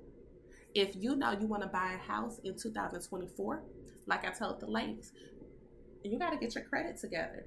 If 0.74 0.96
you 0.96 1.16
know 1.16 1.32
you 1.32 1.48
want 1.48 1.64
to 1.64 1.70
buy 1.70 1.94
a 1.94 2.12
house 2.12 2.40
in 2.44 2.58
2024, 2.58 3.64
like 4.08 4.26
I 4.26 4.32
told 4.32 4.60
the 4.60 4.68
ladies, 4.68 5.12
you 6.04 6.18
got 6.18 6.32
to 6.32 6.38
get 6.38 6.56
your 6.56 6.64
credit 6.64 6.98
together. 6.98 7.46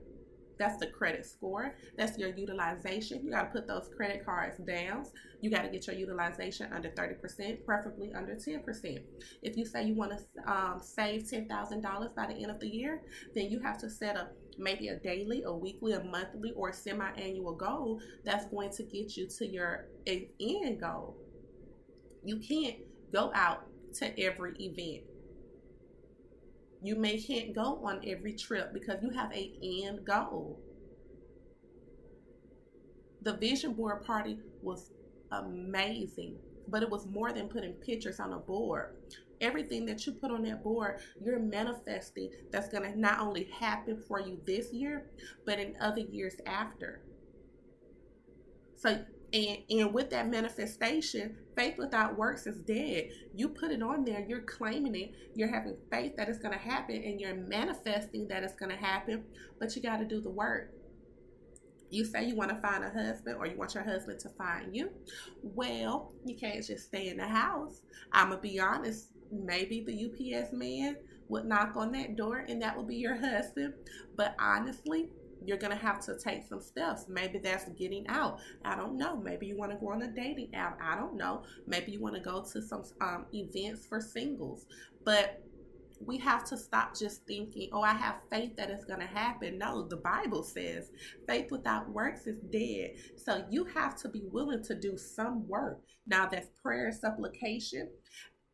That's 0.59 0.79
the 0.79 0.87
credit 0.87 1.27
score. 1.27 1.75
That's 1.97 2.17
your 2.19 2.29
utilization. 2.29 3.25
You 3.25 3.31
got 3.33 3.43
to 3.43 3.51
put 3.51 3.67
those 3.67 3.91
credit 3.97 4.25
cards 4.25 4.59
down. 4.59 5.05
You 5.41 5.51
got 5.51 5.63
to 5.63 5.69
get 5.69 5.87
your 5.87 5.97
utilization 5.97 6.73
under 6.73 6.91
30%, 6.91 7.65
preferably 7.65 8.13
under 8.15 8.35
10%. 8.35 9.01
If 9.43 9.57
you 9.57 9.65
say 9.65 9.85
you 9.85 9.95
want 9.95 10.13
to 10.13 10.53
um, 10.53 10.81
save 10.81 11.23
$10,000 11.25 12.15
by 12.15 12.27
the 12.27 12.35
end 12.35 12.51
of 12.51 12.61
the 12.61 12.69
year, 12.69 13.03
then 13.35 13.51
you 13.51 13.59
have 13.61 13.79
to 13.79 13.91
set 13.91 14.17
up 14.17 14.33
maybe 14.57 14.89
a 14.89 14.97
daily, 14.97 15.43
a 15.43 15.53
weekly, 15.53 15.95
a 15.95 16.05
monthly, 16.05 16.53
or 16.53 16.69
a 16.69 16.73
semi 16.73 17.11
annual 17.17 17.55
goal 17.55 18.01
that's 18.25 18.47
going 18.47 18.71
to 18.71 18.85
get 18.85 19.17
you 19.17 19.27
to 19.27 19.47
your 19.47 19.87
end 20.09 20.81
goal. 20.81 21.17
You 22.23 22.39
can't 22.39 22.77
go 23.15 23.31
out 23.35 23.67
to 23.95 24.21
every 24.21 24.55
event 24.59 25.05
you 26.85 26.97
may 26.97 27.19
can't 27.19 27.55
go 27.55 27.81
on 27.83 28.03
every 28.07 28.35
trip 28.35 28.75
because 28.75 29.03
you 29.03 29.09
have 29.09 29.33
a 29.33 29.55
end 29.63 30.05
goal. 30.05 30.61
The 33.23 33.39
vision 33.39 33.73
board 33.73 34.05
party 34.05 34.39
was 34.61 34.91
amazing, 35.33 36.37
but 36.69 36.83
it 36.83 36.91
was 36.91 37.07
more 37.07 37.33
than 37.33 37.49
putting 37.49 37.73
pictures 37.73 38.21
on 38.21 38.35
a 38.35 38.39
board. 38.39 38.97
Everything 39.41 39.87
that 39.87 40.07
you 40.07 40.13
put 40.13 40.31
on 40.31 40.43
that 40.43 40.63
board, 40.63 41.01
you're 41.25 41.39
manifesting 41.39 42.31
that's 42.53 42.69
going 42.69 42.83
to 42.83 43.01
not 43.01 43.19
only 43.19 43.45
happen 43.45 43.97
for 44.07 44.21
you 44.21 44.39
this 44.47 44.71
year, 44.71 45.07
but 45.47 45.59
in 45.59 45.75
other 45.81 46.03
years 46.03 46.35
after. 46.45 47.01
So 48.77 49.03
and, 49.35 49.59
and 49.69 49.93
with 49.93 50.11
that 50.11 50.31
manifestation, 50.31 51.37
faith 51.57 51.77
without 51.77 52.17
works 52.17 52.47
is 52.47 52.59
dead. 52.59 53.11
You 53.35 53.49
put 53.49 53.73
it 53.73 53.83
on 53.83 54.05
there, 54.05 54.25
you're 54.27 54.43
claiming 54.43 54.95
it, 54.95 55.13
you're 55.35 55.53
having 55.53 55.77
faith 55.91 56.15
that 56.17 56.29
it's 56.29 56.39
going 56.39 56.55
to 56.55 56.59
happen, 56.59 57.03
and 57.03 57.21
you're 57.21 57.35
manifesting 57.35 58.29
that 58.29 58.45
it's 58.45 58.55
going 58.55 58.71
to 58.71 58.77
happen, 58.79 59.25
but 59.59 59.75
you 59.75 59.83
got 59.83 59.97
to 59.97 60.05
do 60.05 60.21
the 60.21 60.31
work. 60.31 60.73
You 61.91 62.05
say 62.05 62.25
you 62.27 62.37
want 62.37 62.51
to 62.51 62.61
find 62.61 62.85
a 62.85 62.91
husband 62.91 63.37
or 63.37 63.47
you 63.47 63.57
want 63.57 63.75
your 63.75 63.85
husband 63.85 64.21
to 64.21 64.29
find 64.31 64.75
you. 64.75 64.91
Well, 65.43 66.13
you 66.25 66.37
can't 66.37 66.65
just 66.65 66.87
stay 66.87 67.09
in 67.09 67.17
the 67.17 67.27
house. 67.27 67.83
I'm 68.13 68.29
going 68.29 68.39
to 68.39 68.43
be 68.43 68.59
honest. 68.61 69.09
Maybe 69.31 69.81
the 69.81 70.37
UPS 70.41 70.53
man 70.53 70.97
would 71.29 71.45
knock 71.45 71.75
on 71.77 71.93
that 71.93 72.17
door 72.17 72.45
and 72.49 72.61
that 72.63 72.77
would 72.77 72.89
be 72.89 72.97
your 72.97 73.17
husband. 73.17 73.75
But 74.17 74.35
honestly, 74.41 75.09
you're 75.47 75.59
going 75.59 75.77
to 75.77 75.83
have 75.83 76.01
to 76.07 76.19
take 76.19 76.47
some 76.47 76.61
steps. 76.61 77.07
Maybe 77.09 77.39
that's 77.39 77.69
getting 77.71 78.07
out. 78.09 78.39
I 78.65 78.77
don't 78.77 78.97
know. 78.97 79.17
Maybe 79.17 79.47
you 79.47 79.57
want 79.57 79.73
to 79.73 79.79
go 79.79 79.91
on 79.91 80.03
a 80.03 80.09
dating 80.09 80.55
app. 80.55 80.79
I 80.83 80.97
don't 80.97 81.17
know. 81.17 81.43
Maybe 81.67 81.93
you 81.93 82.01
want 82.01 82.15
to 82.15 82.21
go 82.21 82.43
to 82.53 82.63
some 82.63 82.85
um, 83.01 83.27
events 83.33 83.87
for 83.87 84.01
singles. 84.01 84.67
But 85.05 85.43
we 86.07 86.19
have 86.19 86.45
to 86.45 86.57
stop 86.57 86.97
just 86.97 87.27
thinking, 87.27 87.71
oh, 87.73 87.83
I 87.83 87.93
have 87.95 88.17
faith 88.31 88.57
that 88.57 88.71
it's 88.71 88.85
going 88.85 89.01
to 89.01 89.07
happen. 89.07 89.59
No, 89.59 89.87
the 89.87 89.97
Bible 89.97 90.43
says 90.43 90.91
faith 91.27 91.51
without 91.51 91.89
works 91.89 92.27
is 92.27 92.39
dead. 92.53 92.97
So 93.17 93.45
you 93.51 93.65
have 93.75 93.97
to 93.97 94.09
be 94.09 94.23
willing 94.31 94.63
to 94.65 94.75
do 94.79 94.97
some 94.97 95.47
work. 95.49 95.83
Now, 96.07 96.27
that's 96.27 96.49
prayer, 96.63 96.93
supplication, 96.93 97.89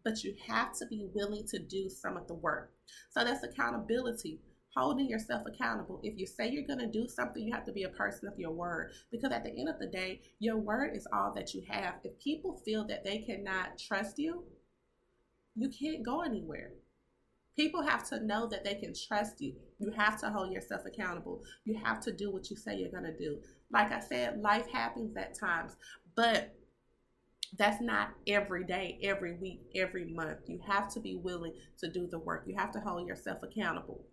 but 0.04 0.22
you 0.22 0.34
have 0.46 0.72
to 0.78 0.86
be 0.86 1.06
willing 1.14 1.46
to 1.48 1.58
do 1.58 1.88
some 1.88 2.16
of 2.16 2.26
the 2.26 2.34
work. 2.34 2.72
So 3.10 3.24
that's 3.24 3.44
accountability 3.44 4.40
holding 4.76 5.08
yourself 5.08 5.42
accountable. 5.46 6.00
If 6.02 6.18
you 6.18 6.26
say 6.26 6.50
you're 6.50 6.66
going 6.66 6.78
to 6.78 6.86
do 6.86 7.08
something, 7.08 7.42
you 7.42 7.52
have 7.52 7.66
to 7.66 7.72
be 7.72 7.84
a 7.84 7.88
person 7.88 8.28
of 8.28 8.38
your 8.38 8.52
word. 8.52 8.92
Because 9.10 9.32
at 9.32 9.44
the 9.44 9.50
end 9.50 9.68
of 9.68 9.78
the 9.78 9.86
day, 9.86 10.20
your 10.38 10.56
word 10.56 10.96
is 10.96 11.06
all 11.12 11.32
that 11.34 11.54
you 11.54 11.62
have. 11.68 11.94
If 12.04 12.18
people 12.18 12.60
feel 12.64 12.86
that 12.86 13.04
they 13.04 13.18
cannot 13.18 13.78
trust 13.78 14.18
you, 14.18 14.44
you 15.56 15.68
can't 15.68 16.04
go 16.04 16.22
anywhere. 16.22 16.72
People 17.56 17.82
have 17.82 18.08
to 18.08 18.24
know 18.24 18.46
that 18.46 18.64
they 18.64 18.74
can 18.74 18.94
trust 18.94 19.40
you. 19.40 19.54
You 19.78 19.92
have 19.96 20.20
to 20.20 20.30
hold 20.30 20.52
yourself 20.52 20.82
accountable. 20.86 21.42
You 21.64 21.78
have 21.84 22.00
to 22.04 22.12
do 22.12 22.30
what 22.30 22.48
you 22.48 22.56
say 22.56 22.76
you're 22.76 22.90
going 22.90 23.12
to 23.12 23.18
do. 23.18 23.38
Like 23.72 23.92
I 23.92 24.00
said, 24.00 24.40
life 24.40 24.66
happens 24.72 25.16
at 25.16 25.38
times, 25.38 25.76
but 26.14 26.54
that's 27.58 27.82
not 27.82 28.10
every 28.28 28.64
day, 28.64 28.98
every 29.02 29.36
week, 29.36 29.60
every 29.74 30.04
month. 30.04 30.38
You 30.46 30.60
have 30.68 30.88
to 30.94 31.00
be 31.00 31.16
willing 31.16 31.52
to 31.78 31.90
do 31.90 32.06
the 32.06 32.18
work. 32.18 32.44
You 32.46 32.56
have 32.56 32.70
to 32.72 32.80
hold 32.80 33.06
yourself 33.06 33.38
accountable. 33.42 34.04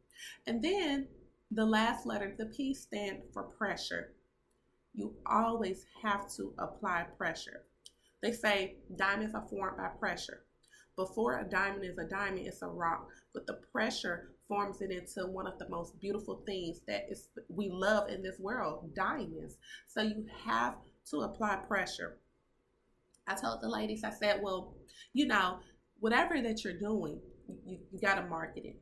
And 0.45 0.63
then 0.63 1.07
the 1.51 1.65
last 1.65 2.05
letter, 2.05 2.33
the 2.37 2.47
P, 2.47 2.73
stand 2.73 3.19
for 3.33 3.43
pressure. 3.43 4.13
You 4.93 5.13
always 5.25 5.85
have 6.01 6.31
to 6.35 6.53
apply 6.57 7.05
pressure. 7.17 7.63
They 8.21 8.31
say 8.31 8.75
diamonds 8.95 9.35
are 9.35 9.47
formed 9.47 9.77
by 9.77 9.87
pressure. 9.99 10.43
Before 10.95 11.39
a 11.39 11.43
diamond 11.43 11.85
is 11.85 11.99
a 11.99 12.05
diamond, 12.05 12.47
it's 12.47 12.63
a 12.63 12.67
rock, 12.67 13.07
but 13.33 13.45
the 13.45 13.59
pressure 13.71 14.31
forms 14.47 14.81
it 14.81 14.89
into 14.89 15.27
one 15.27 15.45
of 15.45 15.59
the 15.59 15.69
most 15.69 15.99
beautiful 15.99 16.41
things 16.47 16.81
that 16.87 17.05
is 17.09 17.29
we 17.49 17.69
love 17.69 18.09
in 18.09 18.23
this 18.23 18.39
world, 18.39 18.95
diamonds. 18.95 19.57
So 19.85 20.01
you 20.01 20.25
have 20.43 20.75
to 21.11 21.17
apply 21.17 21.57
pressure. 21.67 22.17
I 23.27 23.35
told 23.35 23.61
the 23.61 23.69
ladies, 23.69 24.03
I 24.03 24.09
said, 24.09 24.41
well, 24.41 24.73
you 25.13 25.27
know, 25.27 25.59
whatever 25.99 26.41
that 26.41 26.63
you're 26.63 26.79
doing, 26.79 27.19
you, 27.65 27.77
you 27.91 27.99
got 27.99 28.15
to 28.15 28.23
market 28.23 28.65
it. 28.65 28.81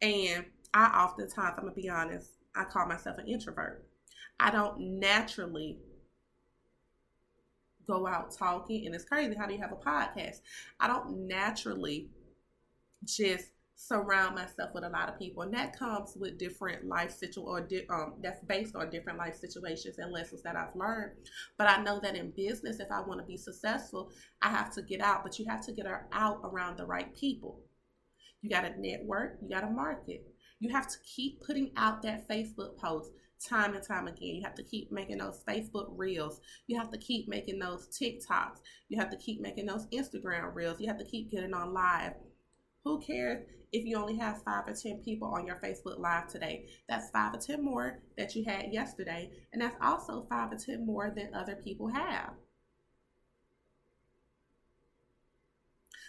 And 0.00 0.44
I 0.72 0.86
oftentimes, 1.04 1.54
I'm 1.56 1.64
gonna 1.64 1.74
be 1.74 1.88
honest, 1.88 2.30
I 2.54 2.64
call 2.64 2.86
myself 2.86 3.18
an 3.18 3.26
introvert. 3.26 3.86
I 4.38 4.50
don't 4.50 4.98
naturally 5.00 5.78
go 7.86 8.06
out 8.06 8.34
talking, 8.36 8.86
and 8.86 8.94
it's 8.94 9.04
crazy. 9.04 9.34
How 9.34 9.46
do 9.46 9.54
you 9.54 9.60
have 9.60 9.72
a 9.72 9.76
podcast? 9.76 10.40
I 10.80 10.86
don't 10.86 11.26
naturally 11.26 12.08
just 13.04 13.48
surround 13.76 14.34
myself 14.34 14.70
with 14.74 14.84
a 14.84 14.88
lot 14.88 15.08
of 15.08 15.18
people, 15.18 15.42
and 15.42 15.52
that 15.54 15.78
comes 15.78 16.16
with 16.16 16.38
different 16.38 16.86
life 16.86 17.10
situations, 17.10 17.46
or 17.46 17.60
di- 17.60 17.86
um, 17.90 18.14
that's 18.22 18.40
based 18.44 18.74
on 18.76 18.90
different 18.90 19.18
life 19.18 19.36
situations 19.36 19.98
and 19.98 20.12
lessons 20.12 20.42
that 20.42 20.56
I've 20.56 20.74
learned. 20.74 21.12
But 21.58 21.68
I 21.68 21.82
know 21.82 22.00
that 22.00 22.16
in 22.16 22.30
business, 22.30 22.80
if 22.80 22.90
I 22.90 23.00
want 23.00 23.20
to 23.20 23.26
be 23.26 23.36
successful, 23.36 24.10
I 24.42 24.48
have 24.48 24.72
to 24.74 24.82
get 24.82 25.00
out. 25.00 25.22
But 25.22 25.38
you 25.38 25.44
have 25.46 25.64
to 25.66 25.72
get 25.72 25.86
out 26.12 26.40
around 26.44 26.78
the 26.78 26.86
right 26.86 27.14
people. 27.14 27.60
You 28.44 28.50
got 28.50 28.60
to 28.60 28.78
network, 28.78 29.38
you 29.40 29.48
got 29.48 29.62
to 29.62 29.70
market. 29.70 30.22
You 30.60 30.70
have 30.70 30.86
to 30.88 30.98
keep 31.02 31.40
putting 31.40 31.70
out 31.78 32.02
that 32.02 32.28
Facebook 32.28 32.76
post 32.76 33.10
time 33.42 33.72
and 33.72 33.82
time 33.82 34.06
again. 34.06 34.34
You 34.34 34.42
have 34.44 34.54
to 34.56 34.62
keep 34.62 34.92
making 34.92 35.16
those 35.16 35.42
Facebook 35.48 35.86
reels. 35.96 36.42
You 36.66 36.78
have 36.78 36.90
to 36.90 36.98
keep 36.98 37.26
making 37.26 37.58
those 37.58 37.88
TikToks. 37.88 38.58
You 38.90 39.00
have 39.00 39.08
to 39.08 39.16
keep 39.16 39.40
making 39.40 39.64
those 39.64 39.86
Instagram 39.86 40.54
reels. 40.54 40.78
You 40.78 40.88
have 40.88 40.98
to 40.98 41.06
keep 41.06 41.30
getting 41.30 41.54
on 41.54 41.72
live. 41.72 42.12
Who 42.84 43.00
cares 43.00 43.46
if 43.72 43.86
you 43.86 43.96
only 43.96 44.18
have 44.18 44.42
five 44.42 44.64
or 44.68 44.74
10 44.74 45.00
people 45.02 45.28
on 45.28 45.46
your 45.46 45.56
Facebook 45.56 45.98
Live 45.98 46.28
today? 46.28 46.68
That's 46.86 47.08
five 47.08 47.32
or 47.32 47.38
10 47.38 47.64
more 47.64 48.00
that 48.18 48.34
you 48.34 48.44
had 48.44 48.74
yesterday. 48.74 49.30
And 49.54 49.62
that's 49.62 49.76
also 49.80 50.26
five 50.28 50.52
or 50.52 50.58
10 50.58 50.84
more 50.84 51.10
than 51.16 51.34
other 51.34 51.56
people 51.64 51.88
have. 51.88 52.32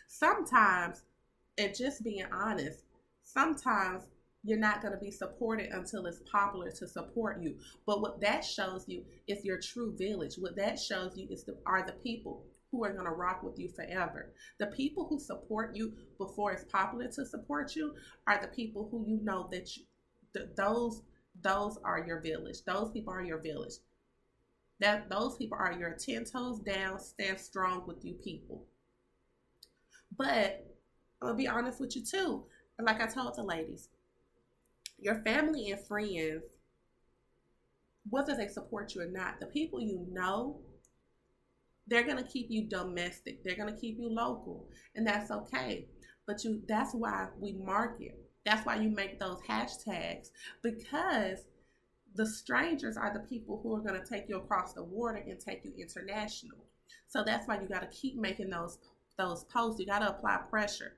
Sometimes 0.09 1.03
and 1.57 1.75
just 1.75 2.03
being 2.03 2.25
honest, 2.31 2.83
sometimes 3.23 4.03
you're 4.43 4.59
not 4.59 4.81
going 4.81 4.93
to 4.93 4.99
be 4.99 5.11
supported 5.11 5.71
until 5.71 6.05
it's 6.05 6.21
popular 6.31 6.69
to 6.69 6.87
support 6.87 7.41
you. 7.41 7.55
But 7.85 8.01
what 8.01 8.21
that 8.21 8.45
shows 8.45 8.85
you 8.87 9.03
is 9.27 9.43
your 9.43 9.59
true 9.59 9.95
village. 9.97 10.35
What 10.37 10.55
that 10.57 10.79
shows 10.79 11.17
you 11.17 11.27
is 11.31 11.43
the, 11.43 11.57
are 11.65 11.83
the 11.85 11.93
people 11.93 12.45
who 12.71 12.83
are 12.83 12.93
going 12.93 13.05
to 13.05 13.11
rock 13.11 13.41
with 13.41 13.57
you 13.57 13.69
forever. 13.69 14.33
The 14.59 14.67
people 14.67 15.07
who 15.09 15.19
support 15.19 15.75
you 15.75 15.93
before 16.17 16.51
it's 16.51 16.65
popular 16.65 17.07
to 17.07 17.25
support 17.25 17.75
you 17.75 17.95
are 18.27 18.39
the 18.39 18.49
people 18.49 18.87
who 18.91 19.05
you 19.07 19.19
know 19.23 19.49
that 19.51 19.75
you, 19.75 19.83
th- 20.33 20.49
those 20.55 21.01
those 21.41 21.77
are 21.83 22.05
your 22.05 22.21
village. 22.21 22.63
Those 22.65 22.91
people 22.91 23.13
are 23.13 23.23
your 23.23 23.39
village. 23.39 23.73
That 24.79 25.09
those 25.09 25.35
people 25.37 25.57
are 25.59 25.73
your 25.73 25.91
10 25.91 26.25
toes 26.25 26.59
down, 26.59 26.99
stand 26.99 27.39
strong 27.39 27.85
with 27.87 28.03
you 28.05 28.13
people. 28.13 28.65
But 30.17 30.65
I'm 31.21 31.27
gonna 31.29 31.37
be 31.37 31.47
honest 31.47 31.79
with 31.79 31.95
you 31.95 32.03
too. 32.03 32.45
Like 32.79 33.01
I 33.01 33.07
told 33.07 33.35
the 33.35 33.43
ladies, 33.43 33.89
your 34.99 35.15
family 35.23 35.71
and 35.71 35.79
friends, 35.87 36.43
whether 38.09 38.35
they 38.35 38.47
support 38.47 38.93
you 38.95 39.01
or 39.01 39.05
not, 39.07 39.39
the 39.39 39.45
people 39.47 39.79
you 39.81 40.05
know 40.11 40.61
They're 41.87 42.03
to 42.17 42.23
keep 42.31 42.49
you 42.49 42.63
domestic. 42.67 43.43
They're 43.43 43.55
to 43.73 43.79
keep 43.79 43.97
you 43.99 44.09
local, 44.09 44.69
and 44.95 45.05
that's 45.05 45.31
okay. 45.31 45.87
But 46.27 46.43
you 46.43 46.61
that's 46.67 46.93
why 46.93 47.27
we 47.39 47.53
market. 47.53 48.17
That's 48.45 48.65
why 48.65 48.75
you 48.77 48.89
make 48.89 49.19
those 49.19 49.39
hashtags 49.47 50.29
because 50.61 51.45
the 52.15 52.25
strangers 52.25 52.97
are 52.97 53.13
the 53.13 53.19
people 53.21 53.59
who 53.61 53.75
are 53.75 53.81
going 53.81 53.99
to 54.01 54.07
take 54.07 54.29
you 54.29 54.37
across 54.37 54.73
the 54.73 54.83
water 54.83 55.17
and 55.17 55.39
take 55.39 55.63
you 55.65 55.73
international. 55.77 56.57
So 57.07 57.23
that's 57.23 57.47
why 57.47 57.59
you 57.61 57.67
got 57.67 57.81
to 57.81 57.87
keep 57.97 58.15
making 58.17 58.49
those 58.49 58.77
those 59.17 59.43
posts. 59.45 59.79
You 59.79 59.85
got 59.87 59.99
to 59.99 60.09
apply 60.09 60.37
pressure. 60.49 60.93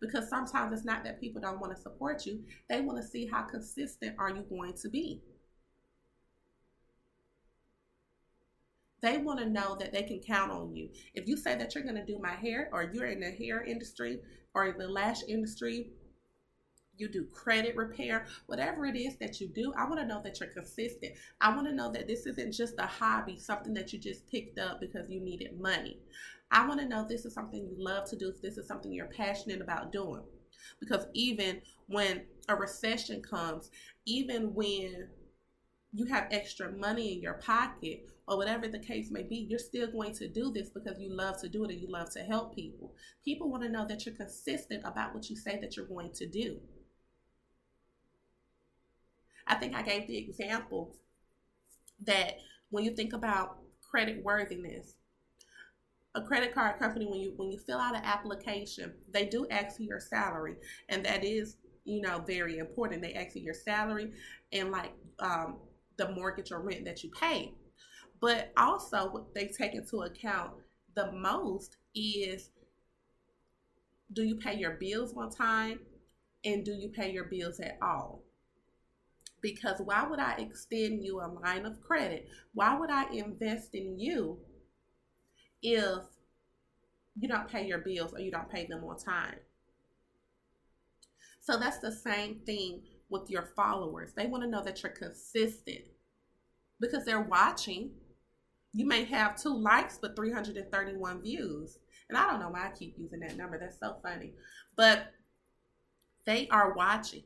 Because 0.00 0.28
sometimes 0.28 0.72
it's 0.72 0.84
not 0.84 1.04
that 1.04 1.20
people 1.20 1.40
don't 1.40 1.60
want 1.60 1.74
to 1.74 1.80
support 1.80 2.26
you. 2.26 2.40
They 2.68 2.80
want 2.80 3.00
to 3.00 3.06
see 3.06 3.26
how 3.26 3.42
consistent 3.42 4.16
are 4.18 4.30
you 4.30 4.44
going 4.48 4.74
to 4.74 4.88
be. 4.88 5.22
They 9.00 9.18
want 9.18 9.38
to 9.40 9.46
know 9.46 9.76
that 9.78 9.92
they 9.92 10.02
can 10.02 10.20
count 10.20 10.50
on 10.50 10.74
you. 10.74 10.88
If 11.12 11.28
you 11.28 11.36
say 11.36 11.56
that 11.56 11.74
you're 11.74 11.84
going 11.84 11.96
to 11.96 12.06
do 12.06 12.18
my 12.18 12.32
hair 12.32 12.70
or 12.72 12.90
you're 12.94 13.06
in 13.06 13.20
the 13.20 13.30
hair 13.30 13.62
industry 13.62 14.20
or 14.54 14.74
the 14.78 14.88
lash 14.88 15.22
industry, 15.28 15.90
you 16.96 17.08
do 17.08 17.26
credit 17.26 17.76
repair, 17.76 18.26
whatever 18.46 18.86
it 18.86 18.96
is 18.96 19.16
that 19.16 19.40
you 19.40 19.48
do, 19.48 19.72
I 19.76 19.84
want 19.86 20.00
to 20.00 20.06
know 20.06 20.22
that 20.22 20.40
you're 20.40 20.48
consistent. 20.48 21.12
I 21.40 21.54
want 21.54 21.66
to 21.66 21.74
know 21.74 21.92
that 21.92 22.06
this 22.06 22.24
isn't 22.26 22.52
just 22.52 22.74
a 22.78 22.86
hobby, 22.86 23.38
something 23.38 23.74
that 23.74 23.92
you 23.92 23.98
just 23.98 24.26
picked 24.30 24.58
up 24.58 24.80
because 24.80 25.10
you 25.10 25.20
needed 25.20 25.60
money. 25.60 25.98
I 26.50 26.66
want 26.66 26.80
to 26.80 26.86
know 26.86 27.02
if 27.02 27.08
this 27.08 27.24
is 27.24 27.34
something 27.34 27.60
you 27.60 27.74
love 27.76 28.08
to 28.10 28.16
do, 28.16 28.28
if 28.28 28.40
this 28.40 28.58
is 28.58 28.66
something 28.66 28.92
you're 28.92 29.06
passionate 29.06 29.60
about 29.60 29.92
doing. 29.92 30.22
Because 30.80 31.06
even 31.14 31.60
when 31.86 32.22
a 32.48 32.54
recession 32.54 33.22
comes, 33.22 33.70
even 34.06 34.54
when 34.54 35.08
you 35.92 36.06
have 36.06 36.26
extra 36.30 36.72
money 36.72 37.14
in 37.14 37.22
your 37.22 37.34
pocket 37.34 38.08
or 38.26 38.36
whatever 38.36 38.66
the 38.66 38.78
case 38.78 39.10
may 39.10 39.22
be, 39.22 39.46
you're 39.48 39.58
still 39.58 39.86
going 39.90 40.12
to 40.14 40.28
do 40.28 40.50
this 40.52 40.70
because 40.70 40.98
you 40.98 41.14
love 41.14 41.40
to 41.40 41.48
do 41.48 41.64
it 41.64 41.70
and 41.70 41.80
you 41.80 41.88
love 41.88 42.10
to 42.10 42.20
help 42.20 42.54
people. 42.54 42.94
People 43.24 43.50
want 43.50 43.62
to 43.62 43.68
know 43.68 43.86
that 43.86 44.04
you're 44.04 44.14
consistent 44.14 44.82
about 44.84 45.14
what 45.14 45.28
you 45.30 45.36
say 45.36 45.58
that 45.60 45.76
you're 45.76 45.86
going 45.86 46.12
to 46.12 46.26
do. 46.26 46.58
I 49.46 49.54
think 49.56 49.74
I 49.74 49.82
gave 49.82 50.06
the 50.06 50.18
example 50.18 50.96
that 52.04 52.38
when 52.70 52.84
you 52.84 52.90
think 52.94 53.12
about 53.12 53.58
credit 53.88 54.24
worthiness, 54.24 54.94
a 56.14 56.22
credit 56.22 56.54
card 56.54 56.78
company 56.78 57.06
when 57.06 57.20
you 57.20 57.32
when 57.36 57.50
you 57.50 57.58
fill 57.58 57.78
out 57.78 57.96
an 57.96 58.04
application, 58.04 58.92
they 59.12 59.26
do 59.26 59.46
ask 59.50 59.80
you 59.80 59.86
your 59.86 60.00
salary, 60.00 60.56
and 60.88 61.04
that 61.04 61.24
is 61.24 61.56
you 61.84 62.00
know 62.00 62.22
very 62.26 62.58
important. 62.58 63.02
They 63.02 63.14
ask 63.14 63.34
you 63.34 63.42
your 63.42 63.54
salary 63.54 64.12
and 64.52 64.70
like 64.70 64.92
um, 65.18 65.56
the 65.96 66.10
mortgage 66.12 66.52
or 66.52 66.60
rent 66.60 66.84
that 66.84 67.02
you 67.02 67.10
pay. 67.10 67.52
But 68.20 68.52
also, 68.56 69.10
what 69.10 69.34
they 69.34 69.48
take 69.48 69.74
into 69.74 70.02
account 70.02 70.52
the 70.94 71.10
most 71.12 71.76
is 71.94 72.50
do 74.12 74.22
you 74.22 74.36
pay 74.36 74.56
your 74.56 74.72
bills 74.72 75.14
on 75.16 75.30
time 75.30 75.80
and 76.44 76.64
do 76.64 76.72
you 76.72 76.88
pay 76.88 77.10
your 77.10 77.24
bills 77.24 77.58
at 77.58 77.76
all? 77.82 78.22
Because 79.40 79.80
why 79.80 80.06
would 80.06 80.20
I 80.20 80.36
extend 80.36 81.04
you 81.04 81.20
a 81.20 81.26
line 81.26 81.66
of 81.66 81.80
credit? 81.80 82.28
Why 82.54 82.78
would 82.78 82.90
I 82.90 83.10
invest 83.12 83.74
in 83.74 83.98
you 83.98 84.38
if 85.64 86.04
you 87.18 87.26
don't 87.28 87.48
pay 87.48 87.66
your 87.66 87.78
bills 87.78 88.12
or 88.12 88.20
you 88.20 88.30
don't 88.30 88.50
pay 88.50 88.66
them 88.66 88.84
on 88.84 88.96
time? 88.96 89.36
So 91.40 91.58
that's 91.58 91.78
the 91.78 91.92
same 91.92 92.40
thing 92.46 92.82
with 93.10 93.28
your 93.28 93.50
followers. 93.56 94.12
They 94.14 94.26
want 94.26 94.44
to 94.44 94.48
know 94.48 94.62
that 94.62 94.82
you're 94.82 94.92
consistent 94.92 95.84
because 96.80 97.04
they're 97.04 97.20
watching. 97.20 97.90
You 98.72 98.86
may 98.86 99.04
have 99.04 99.40
two 99.40 99.56
likes 99.56 99.98
but 100.00 100.16
331 100.16 101.22
views. 101.22 101.78
And 102.08 102.18
I 102.18 102.30
don't 102.30 102.40
know 102.40 102.50
why 102.50 102.66
I 102.66 102.76
keep 102.76 102.96
using 102.98 103.20
that 103.20 103.36
number. 103.36 103.58
That's 103.58 103.78
so 103.78 103.96
funny. 104.02 104.32
But 104.76 105.12
they 106.26 106.48
are 106.48 106.74
watching. 106.74 107.24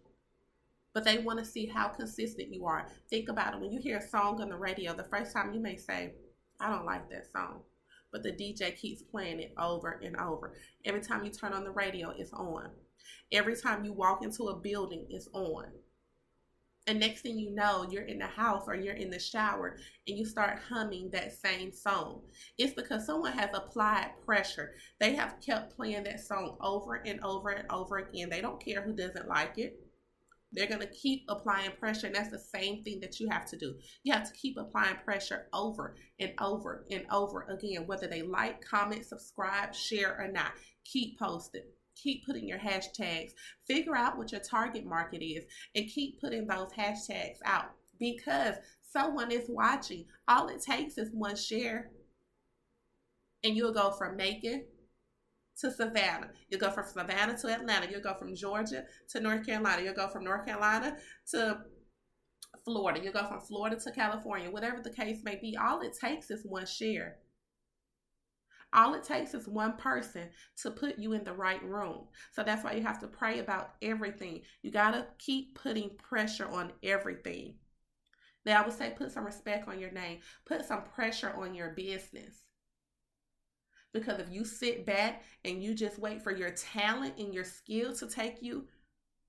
But 0.95 1.05
they 1.05 1.19
want 1.19 1.39
to 1.39 1.45
see 1.45 1.67
how 1.67 1.89
consistent 1.89 2.53
you 2.53 2.67
are. 2.67 2.87
Think 3.11 3.29
about 3.29 3.55
it. 3.55 3.61
When 3.61 3.73
you 3.73 3.81
hear 3.81 3.99
a 3.99 4.09
song 4.09 4.41
on 4.41 4.49
the 4.49 4.57
radio, 4.57 4.95
the 4.95 5.05
first 5.05 5.33
time 5.33 5.53
you 5.55 5.61
may 5.61 5.77
say, 5.77 6.15
I 6.61 6.71
don't 6.71 6.87
like 6.87 7.09
that 7.11 7.31
song. 7.31 7.61
But 8.13 8.23
the 8.23 8.33
DJ 8.33 8.77
keeps 8.77 9.03
playing 9.03 9.41
it 9.41 9.53
over 9.59 10.01
and 10.03 10.17
over. 10.17 10.55
Every 10.85 11.01
time 11.01 11.25
you 11.25 11.31
turn 11.31 11.53
on 11.53 11.65
the 11.65 11.71
radio, 11.71 12.11
it's 12.17 12.33
on. 12.33 12.71
Every 13.33 13.57
time 13.57 13.85
you 13.85 13.93
walk 13.93 14.23
into 14.23 14.45
a 14.45 14.57
building, 14.57 15.07
it's 15.11 15.29
on. 15.33 15.67
And 16.89 17.01
next 17.01 17.21
thing 17.21 17.39
you 17.39 17.55
know, 17.55 17.87
you're 17.91 18.05
in 18.05 18.19
the 18.19 18.27
house 18.27 18.65
or 18.67 18.75
you're 18.75 18.95
in 18.95 19.11
the 19.11 19.19
shower 19.19 19.77
and 20.07 20.17
you 20.17 20.25
start 20.25 20.59
humming 20.71 21.11
that 21.11 21.35
same 21.35 21.71
song. 21.71 22.23
It's 22.57 22.73
because 22.73 23.05
someone 23.05 23.33
has 23.33 23.51
applied 23.53 24.13
pressure. 24.25 24.73
They 24.99 25.15
have 25.15 25.37
kept 25.45 25.77
playing 25.77 26.05
that 26.05 26.21
song 26.21 26.57
over 26.63 27.03
and 27.05 27.23
over 27.23 27.51
and 27.51 27.71
over 27.71 27.99
again. 27.99 28.31
They 28.31 28.41
don't 28.41 28.65
care 28.65 28.81
who 28.81 28.95
doesn't 28.95 29.29
like 29.29 29.59
it. 29.59 29.79
They're 30.53 30.69
going 30.69 30.81
to 30.81 30.87
keep 30.87 31.25
applying 31.29 31.73
pressure. 31.73 32.07
And 32.07 32.17
that's 32.17 32.31
the 32.31 32.39
same 32.39 32.83
thing 32.83 33.01
that 33.01 33.21
you 33.21 33.29
have 33.31 33.47
to 33.47 33.57
do. 33.57 33.75
You 34.03 34.15
have 34.15 34.27
to 34.31 34.39
keep 34.39 34.57
applying 34.57 34.97
pressure 35.05 35.47
over 35.53 35.95
and 36.19 36.33
over 36.41 36.85
and 36.91 37.05
over 37.11 37.43
again, 37.51 37.87
whether 37.87 38.07
they 38.07 38.23
like, 38.23 38.65
comment, 38.65 39.05
subscribe, 39.05 39.75
share, 39.75 40.17
or 40.19 40.29
not. 40.29 40.53
Keep 40.85 41.19
posting 41.19 41.63
keep 42.01 42.25
putting 42.25 42.47
your 42.47 42.59
hashtags. 42.59 43.33
Figure 43.67 43.97
out 43.97 44.17
what 44.17 44.33
your 44.33 44.41
target 44.41 44.87
market 44.87 45.23
is 45.23 45.45
and 45.75 45.89
keep 45.89 46.21
putting 46.21 46.47
those 46.47 46.71
hashtags 46.73 47.39
out 47.45 47.73
because 47.99 48.55
someone 48.91 49.31
is 49.31 49.47
watching. 49.49 50.05
All 50.29 50.49
it 50.49 50.63
takes 50.63 50.99
is 50.99 51.11
one 51.13 51.37
share, 51.37 51.91
and 53.45 53.57
you'll 53.57 53.73
go 53.73 53.91
from 53.91 54.17
Macon 54.17 54.65
to 55.61 55.71
Savannah. 55.71 56.31
You'll 56.49 56.61
go 56.61 56.71
from 56.71 56.87
Savannah 56.87 57.37
to 57.39 57.49
Atlanta. 57.49 57.91
You'll 57.91 58.01
go 58.01 58.15
from 58.15 58.35
Georgia 58.35 58.85
to 59.11 59.21
North 59.21 59.45
Carolina. 59.45 59.83
You'll 59.83 59.95
go 59.95 60.09
from 60.09 60.25
North 60.25 60.47
Carolina 60.47 60.97
to 61.33 61.59
Florida. 62.65 63.01
You'll 63.03 63.13
go 63.13 63.27
from 63.27 63.41
Florida 63.41 63.77
to 63.77 63.93
California. 63.93 64.51
Whatever 64.51 64.81
the 64.83 64.93
case 64.93 65.21
may 65.25 65.37
be, 65.37 65.57
all 65.57 65.81
it 65.81 65.97
takes 65.99 66.31
is 66.31 66.45
one 66.45 66.67
share. 66.67 67.17
All 68.73 68.93
it 68.93 69.03
takes 69.03 69.33
is 69.33 69.49
one 69.49 69.77
person 69.79 70.29
to 70.63 70.71
put 70.71 70.99
you 70.99 71.15
in 71.15 71.25
the 71.25 71.33
right 71.33 71.63
room. 71.65 72.09
So 72.33 72.43
that's 72.43 72.63
why 72.63 72.75
you 72.75 72.83
have 72.83 73.01
to 73.01 73.07
pray 73.07 73.39
about 73.39 73.75
everything. 73.81 74.43
You 74.63 74.71
got 74.71 74.91
to 74.91 75.07
keep 75.19 75.55
putting 75.55 75.91
pressure 75.97 76.47
on 76.47 76.73
everything. 76.83 77.55
Now, 78.45 78.63
I 78.63 78.67
would 78.67 78.77
say 78.77 78.95
put 78.97 79.11
some 79.11 79.25
respect 79.25 79.69
on 79.69 79.81
your 79.81 79.91
name, 79.91 80.21
put 80.47 80.67
some 80.67 80.83
pressure 80.83 81.33
on 81.35 81.55
your 81.55 81.71
business. 81.71 82.48
Because 83.93 84.19
if 84.19 84.31
you 84.31 84.45
sit 84.45 84.85
back 84.85 85.23
and 85.45 85.63
you 85.63 85.75
just 85.75 85.99
wait 85.99 86.23
for 86.23 86.31
your 86.31 86.51
talent 86.51 87.15
and 87.19 87.33
your 87.33 87.45
skill 87.45 87.95
to 87.95 88.07
take 88.07 88.43
you 88.43 88.67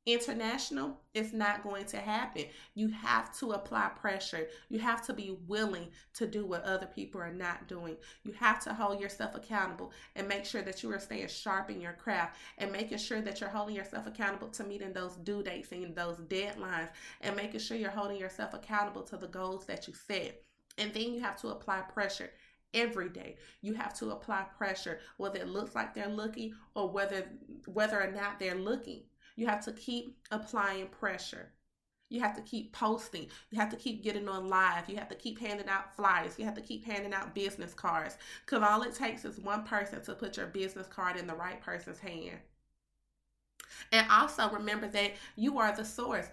international, 0.06 1.00
it's 1.14 1.34
not 1.34 1.64
going 1.64 1.86
to 1.86 1.98
happen. 1.98 2.46
You 2.74 2.88
have 2.90 3.38
to 3.40 3.52
apply 3.52 3.90
pressure. 3.90 4.48
You 4.70 4.80
have 4.80 5.06
to 5.06 5.14
be 5.14 5.38
willing 5.48 5.90
to 6.16 6.26
do 6.26 6.46
what 6.46 6.64
other 6.64 6.88
people 6.88 7.22
are 7.22 7.34
not 7.34 7.68
doing. 7.68 7.98
You 8.24 8.32
have 8.34 8.60
to 8.64 8.74
hold 8.74 9.00
yourself 9.00 9.36
accountable 9.36 9.92
and 10.16 10.28
make 10.28 10.46
sure 10.46 10.62
that 10.62 10.82
you 10.84 10.92
are 10.92 11.00
staying 11.00 11.28
sharp 11.28 11.70
in 11.70 11.82
your 11.82 11.94
craft 11.94 12.38
and 12.58 12.72
making 12.72 12.98
sure 12.98 13.22
that 13.22 13.40
you're 13.40 13.50
holding 13.50 13.76
yourself 13.76 14.08
accountable 14.08 14.50
to 14.50 14.64
meeting 14.64 14.94
those 14.94 15.16
due 15.18 15.44
dates 15.44 15.72
and 15.72 15.96
those 15.96 16.18
deadlines 16.18 16.90
and 17.22 17.36
making 17.36 17.60
sure 17.60 17.78
you're 17.78 17.90
holding 17.92 18.18
yourself 18.18 18.54
accountable 18.54 19.04
to 19.04 19.18
the 19.18 19.28
goals 19.28 19.66
that 19.66 19.88
you 19.88 19.94
set. 19.94 20.42
And 20.78 20.94
then 20.94 21.14
you 21.14 21.20
have 21.20 21.40
to 21.42 21.50
apply 21.50 21.82
pressure 21.82 22.32
every 22.74 23.10
day 23.10 23.36
you 23.62 23.74
have 23.74 23.94
to 23.94 24.12
apply 24.12 24.46
pressure 24.58 25.00
whether 25.18 25.40
it 25.40 25.48
looks 25.48 25.74
like 25.74 25.94
they're 25.96 26.08
looking 26.08 26.54
or 26.76 26.90
whether 26.90 27.26
whether 27.66 28.00
or 28.00 28.12
not 28.12 28.40
they're 28.40 28.56
looking 28.56 29.02
you 29.40 29.48
have 29.48 29.64
to 29.66 29.72
keep 29.72 30.18
applying 30.32 30.88
pressure. 30.88 31.54
You 32.10 32.20
have 32.20 32.36
to 32.36 32.42
keep 32.42 32.74
posting. 32.74 33.28
You 33.52 33.60
have 33.60 33.70
to 33.70 33.78
keep 33.78 34.04
getting 34.04 34.28
on 34.28 34.50
live. 34.50 34.90
You 34.90 34.98
have 34.98 35.08
to 35.08 35.16
keep 35.16 35.40
handing 35.40 35.70
out 35.70 35.96
flyers. 35.96 36.38
You 36.38 36.44
have 36.44 36.56
to 36.56 36.62
keep 36.62 36.84
handing 36.84 37.14
out 37.14 37.34
business 37.34 37.74
cards. 37.74 38.18
Because 38.46 38.68
all 38.68 38.82
it 38.82 38.94
takes 38.94 39.24
is 39.24 39.40
one 39.40 39.64
person 39.64 40.02
to 40.04 40.14
put 40.14 40.36
your 40.36 40.48
business 40.48 40.88
card 40.88 41.16
in 41.16 41.26
the 41.26 41.36
right 41.36 41.62
person's 41.62 42.00
hand. 42.00 42.40
And 43.94 44.06
also 44.12 44.50
remember 44.50 44.90
that 44.90 45.14
you 45.38 45.58
are 45.58 45.74
the 45.74 45.86
source. 45.86 46.28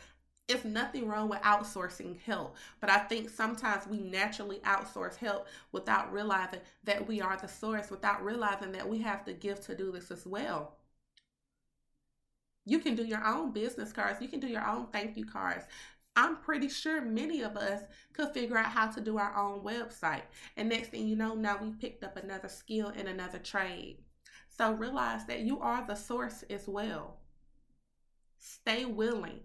It's 0.49 0.65
nothing 0.65 1.09
wrong 1.09 1.29
with 1.29 1.41
outsourcing 1.41 2.21
help, 2.21 2.57
but 2.81 2.89
I 2.89 2.99
think 2.99 3.31
sometimes 3.31 3.89
we 3.89 3.99
naturally 3.99 4.59
outsource 4.61 5.17
help 5.17 5.49
without 5.73 6.13
realizing 6.13 6.61
that 6.85 7.09
we 7.09 7.21
are 7.21 7.37
the 7.37 7.49
source, 7.49 7.91
without 7.91 8.25
realizing 8.25 8.71
that 8.73 8.89
we 8.89 8.99
have 9.01 9.25
the 9.25 9.33
gift 9.33 9.65
to 9.65 9.77
do 9.77 9.91
this 9.91 10.13
as 10.13 10.25
well. 10.25 10.77
You 12.65 12.79
can 12.79 12.95
do 12.95 13.05
your 13.05 13.25
own 13.25 13.53
business 13.53 13.93
cards. 13.93 14.21
You 14.21 14.29
can 14.29 14.41
do 14.41 14.47
your 14.49 14.67
own 14.67 14.87
thank 14.93 15.17
you 15.17 15.25
cards. 15.25 15.65
I'm 16.15 16.37
pretty 16.37 16.69
sure 16.69 17.03
many 17.03 17.43
of 17.43 17.57
us 17.57 17.83
could 18.13 18.33
figure 18.33 18.57
out 18.57 18.67
how 18.67 18.87
to 18.89 19.01
do 19.01 19.19
our 19.19 19.37
own 19.37 19.61
website. 19.61 20.23
And 20.57 20.69
next 20.69 20.89
thing 20.89 21.07
you 21.07 21.15
know, 21.15 21.35
now 21.35 21.59
we 21.61 21.71
picked 21.73 22.03
up 22.03 22.17
another 22.17 22.49
skill 22.49 22.93
and 22.97 23.07
another 23.07 23.39
trade. 23.39 23.99
So 24.49 24.73
realize 24.73 25.27
that 25.27 25.41
you 25.41 25.61
are 25.61 25.87
the 25.87 25.95
source 25.95 26.43
as 26.49 26.67
well. 26.67 27.19
Stay 28.39 28.85
willing, 28.85 29.41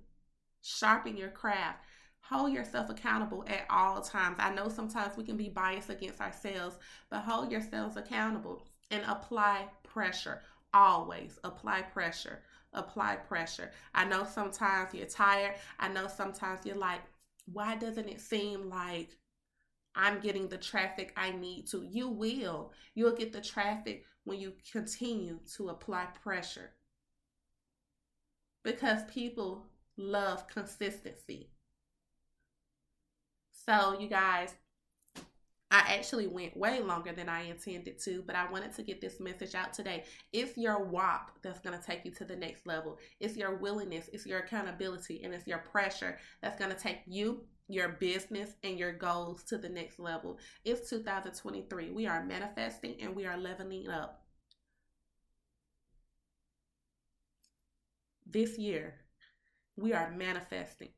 sharpen 0.61 1.17
your 1.17 1.29
craft, 1.29 1.83
hold 2.21 2.53
yourself 2.53 2.89
accountable 2.89 3.43
at 3.47 3.65
all 3.69 4.01
times. 4.01 4.37
I 4.39 4.53
know 4.53 4.69
sometimes 4.69 5.17
we 5.17 5.23
can 5.23 5.37
be 5.37 5.49
biased 5.49 5.89
against 5.89 6.21
ourselves, 6.21 6.77
but 7.09 7.21
hold 7.21 7.51
yourselves 7.51 7.97
accountable 7.97 8.65
and 8.89 9.03
apply 9.07 9.67
pressure. 9.83 10.41
Always 10.73 11.39
apply 11.43 11.81
pressure. 11.81 12.43
Apply 12.73 13.17
pressure. 13.17 13.71
I 13.93 14.05
know 14.05 14.23
sometimes 14.23 14.93
you're 14.93 15.05
tired. 15.05 15.55
I 15.79 15.89
know 15.89 16.07
sometimes 16.07 16.65
you're 16.65 16.77
like, 16.77 17.01
why 17.51 17.75
doesn't 17.75 18.07
it 18.07 18.21
seem 18.21 18.69
like 18.69 19.17
I'm 19.93 20.21
getting 20.21 20.47
the 20.47 20.57
traffic 20.57 21.11
I 21.17 21.31
need 21.31 21.67
to? 21.71 21.83
You 21.83 22.07
will. 22.07 22.71
You'll 22.95 23.15
get 23.15 23.33
the 23.33 23.41
traffic 23.41 24.05
when 24.23 24.39
you 24.39 24.53
continue 24.71 25.39
to 25.57 25.69
apply 25.69 26.05
pressure. 26.23 26.71
Because 28.63 29.03
people 29.05 29.65
love 29.97 30.47
consistency. 30.47 31.49
So, 33.51 33.97
you 33.99 34.07
guys, 34.07 34.55
I 35.71 35.85
actually 35.87 36.27
went 36.27 36.57
way 36.57 36.81
longer 36.81 37.13
than 37.13 37.29
I 37.29 37.43
intended 37.43 37.97
to, 37.99 38.23
but 38.27 38.35
I 38.35 38.51
wanted 38.51 38.73
to 38.75 38.83
get 38.83 38.99
this 38.99 39.21
message 39.21 39.55
out 39.55 39.73
today. 39.73 40.03
It's 40.33 40.57
your 40.57 40.83
WAP 40.83 41.31
that's 41.41 41.59
going 41.61 41.79
to 41.79 41.85
take 41.85 42.03
you 42.03 42.11
to 42.11 42.25
the 42.25 42.35
next 42.35 42.67
level. 42.67 42.99
It's 43.21 43.37
your 43.37 43.55
willingness, 43.55 44.09
it's 44.11 44.25
your 44.25 44.39
accountability, 44.39 45.23
and 45.23 45.33
it's 45.33 45.47
your 45.47 45.59
pressure 45.59 46.19
that's 46.41 46.59
going 46.59 46.71
to 46.71 46.77
take 46.77 46.99
you, 47.07 47.45
your 47.69 47.87
business, 47.87 48.55
and 48.63 48.77
your 48.77 48.91
goals 48.91 49.43
to 49.45 49.57
the 49.57 49.69
next 49.69 49.97
level. 49.97 50.39
It's 50.65 50.89
2023. 50.89 51.91
We 51.91 52.05
are 52.05 52.25
manifesting 52.25 52.97
and 52.99 53.15
we 53.15 53.25
are 53.25 53.37
leveling 53.37 53.87
up. 53.87 54.25
This 58.25 58.57
year, 58.57 58.95
we 59.77 59.93
are 59.93 60.11
manifesting. 60.11 60.89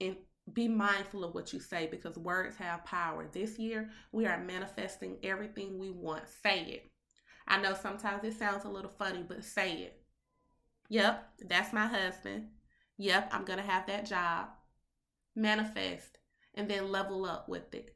And 0.00 0.16
be 0.52 0.68
mindful 0.68 1.24
of 1.24 1.34
what 1.34 1.52
you 1.52 1.60
say 1.60 1.88
because 1.90 2.16
words 2.16 2.56
have 2.56 2.84
power. 2.84 3.28
This 3.30 3.58
year, 3.58 3.90
we 4.12 4.26
are 4.26 4.42
manifesting 4.42 5.18
everything 5.22 5.78
we 5.78 5.90
want. 5.90 6.24
Say 6.42 6.62
it. 6.62 6.90
I 7.46 7.60
know 7.60 7.74
sometimes 7.74 8.24
it 8.24 8.38
sounds 8.38 8.64
a 8.64 8.68
little 8.68 8.92
funny, 8.98 9.24
but 9.26 9.44
say 9.44 9.72
it. 9.72 10.00
Yep, 10.90 11.28
that's 11.48 11.72
my 11.72 11.86
husband. 11.86 12.48
Yep, 12.98 13.30
I'm 13.32 13.44
going 13.44 13.58
to 13.58 13.64
have 13.64 13.86
that 13.86 14.06
job. 14.06 14.48
Manifest 15.36 16.18
and 16.54 16.68
then 16.68 16.90
level 16.90 17.24
up 17.24 17.48
with 17.48 17.72
it. 17.74 17.94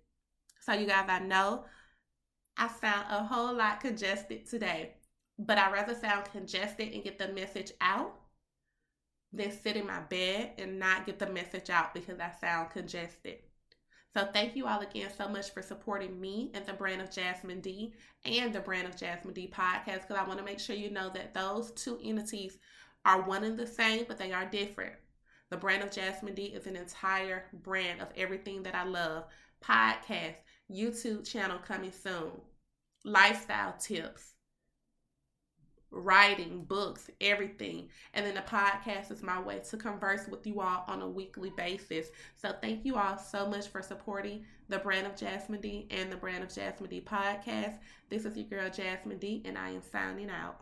So, 0.61 0.73
you 0.73 0.87
guys, 0.87 1.07
I 1.09 1.19
know 1.19 1.65
I 2.57 2.69
sound 2.69 3.07
a 3.11 3.25
whole 3.25 3.55
lot 3.55 3.81
congested 3.81 4.47
today, 4.47 4.95
but 5.39 5.59
I 5.59 5.73
rather 5.73 5.95
sound 5.95 6.27
congested 6.31 6.93
and 6.93 7.03
get 7.03 7.19
the 7.19 7.33
message 7.33 7.73
out 7.81 8.15
than 9.33 9.51
sit 9.51 9.77
in 9.77 9.87
my 9.87 10.01
bed 10.01 10.53
and 10.59 10.79
not 10.79 11.07
get 11.07 11.19
the 11.19 11.27
message 11.27 11.71
out 11.71 11.95
because 11.95 12.21
I 12.21 12.31
sound 12.41 12.71
congested. 12.71 13.39
So 14.15 14.29
thank 14.31 14.55
you 14.55 14.67
all 14.67 14.81
again 14.81 15.09
so 15.17 15.27
much 15.27 15.53
for 15.53 15.63
supporting 15.63 16.21
me 16.21 16.51
and 16.53 16.67
the 16.67 16.75
brand 16.75 17.01
of 17.01 17.11
Jasmine 17.11 17.63
D 17.63 17.95
and 18.27 18.53
the 18.53 18.61
brand 18.61 18.87
of 18.87 18.97
Jasmine 18.97 19.33
D 19.33 19.51
podcast 19.51 20.03
because 20.03 20.19
I 20.19 20.25
want 20.25 20.39
to 20.39 20.45
make 20.45 20.61
sure 20.61 20.77
you 20.77 20.91
know 20.91 21.09
that 21.15 21.33
those 21.33 21.71
two 21.71 21.99
entities 22.05 22.59
are 23.07 23.23
one 23.23 23.43
and 23.43 23.59
the 23.59 23.67
same, 23.67 24.05
but 24.07 24.19
they 24.19 24.33
are 24.33 24.45
different. 24.45 24.93
The 25.51 25.57
brand 25.57 25.83
of 25.83 25.91
Jasmine 25.91 26.35
D 26.35 26.45
is 26.45 26.67
an 26.67 26.77
entire 26.77 27.45
brand 27.53 28.03
of 28.03 28.09
everything 28.17 28.63
that 28.65 28.75
I 28.75 28.85
love. 28.85 29.25
Podcast, 29.65 30.37
YouTube 30.71 31.27
channel 31.27 31.59
coming 31.59 31.93
soon, 31.93 32.33
lifestyle 33.05 33.75
tips, 33.79 34.32
writing, 35.93 36.65
books, 36.65 37.11
everything. 37.21 37.89
And 38.15 38.27
then 38.27 38.35
the 38.35 38.41
podcast 38.41 39.11
is 39.13 39.23
my 39.23 39.41
way 39.41 39.61
to 39.71 39.77
converse 39.77 40.27
with 40.27 40.47
you 40.47 40.61
all 40.61 40.85
on 40.89 41.03
a 41.03 41.09
weekly 41.09 41.51
basis. 41.51 42.09
So 42.35 42.55
thank 42.61 42.85
you 42.85 42.97
all 42.97 43.19
so 43.19 43.47
much 43.47 43.69
for 43.69 43.83
supporting 43.83 44.45
the 44.69 44.79
brand 44.79 45.07
of 45.07 45.17
Jasmine 45.17 45.61
D 45.61 45.87
and 45.91 46.11
the 46.11 46.17
brand 46.17 46.43
of 46.43 46.53
Jasmine 46.53 46.91
D 46.91 47.01
podcast. 47.01 47.79
This 48.09 48.25
is 48.25 48.37
your 48.37 48.47
girl 48.47 48.71
Jasmine 48.71 49.19
D, 49.19 49.43
and 49.45 49.57
I 49.57 49.71
am 49.71 49.83
signing 49.83 50.31
out. 50.31 50.61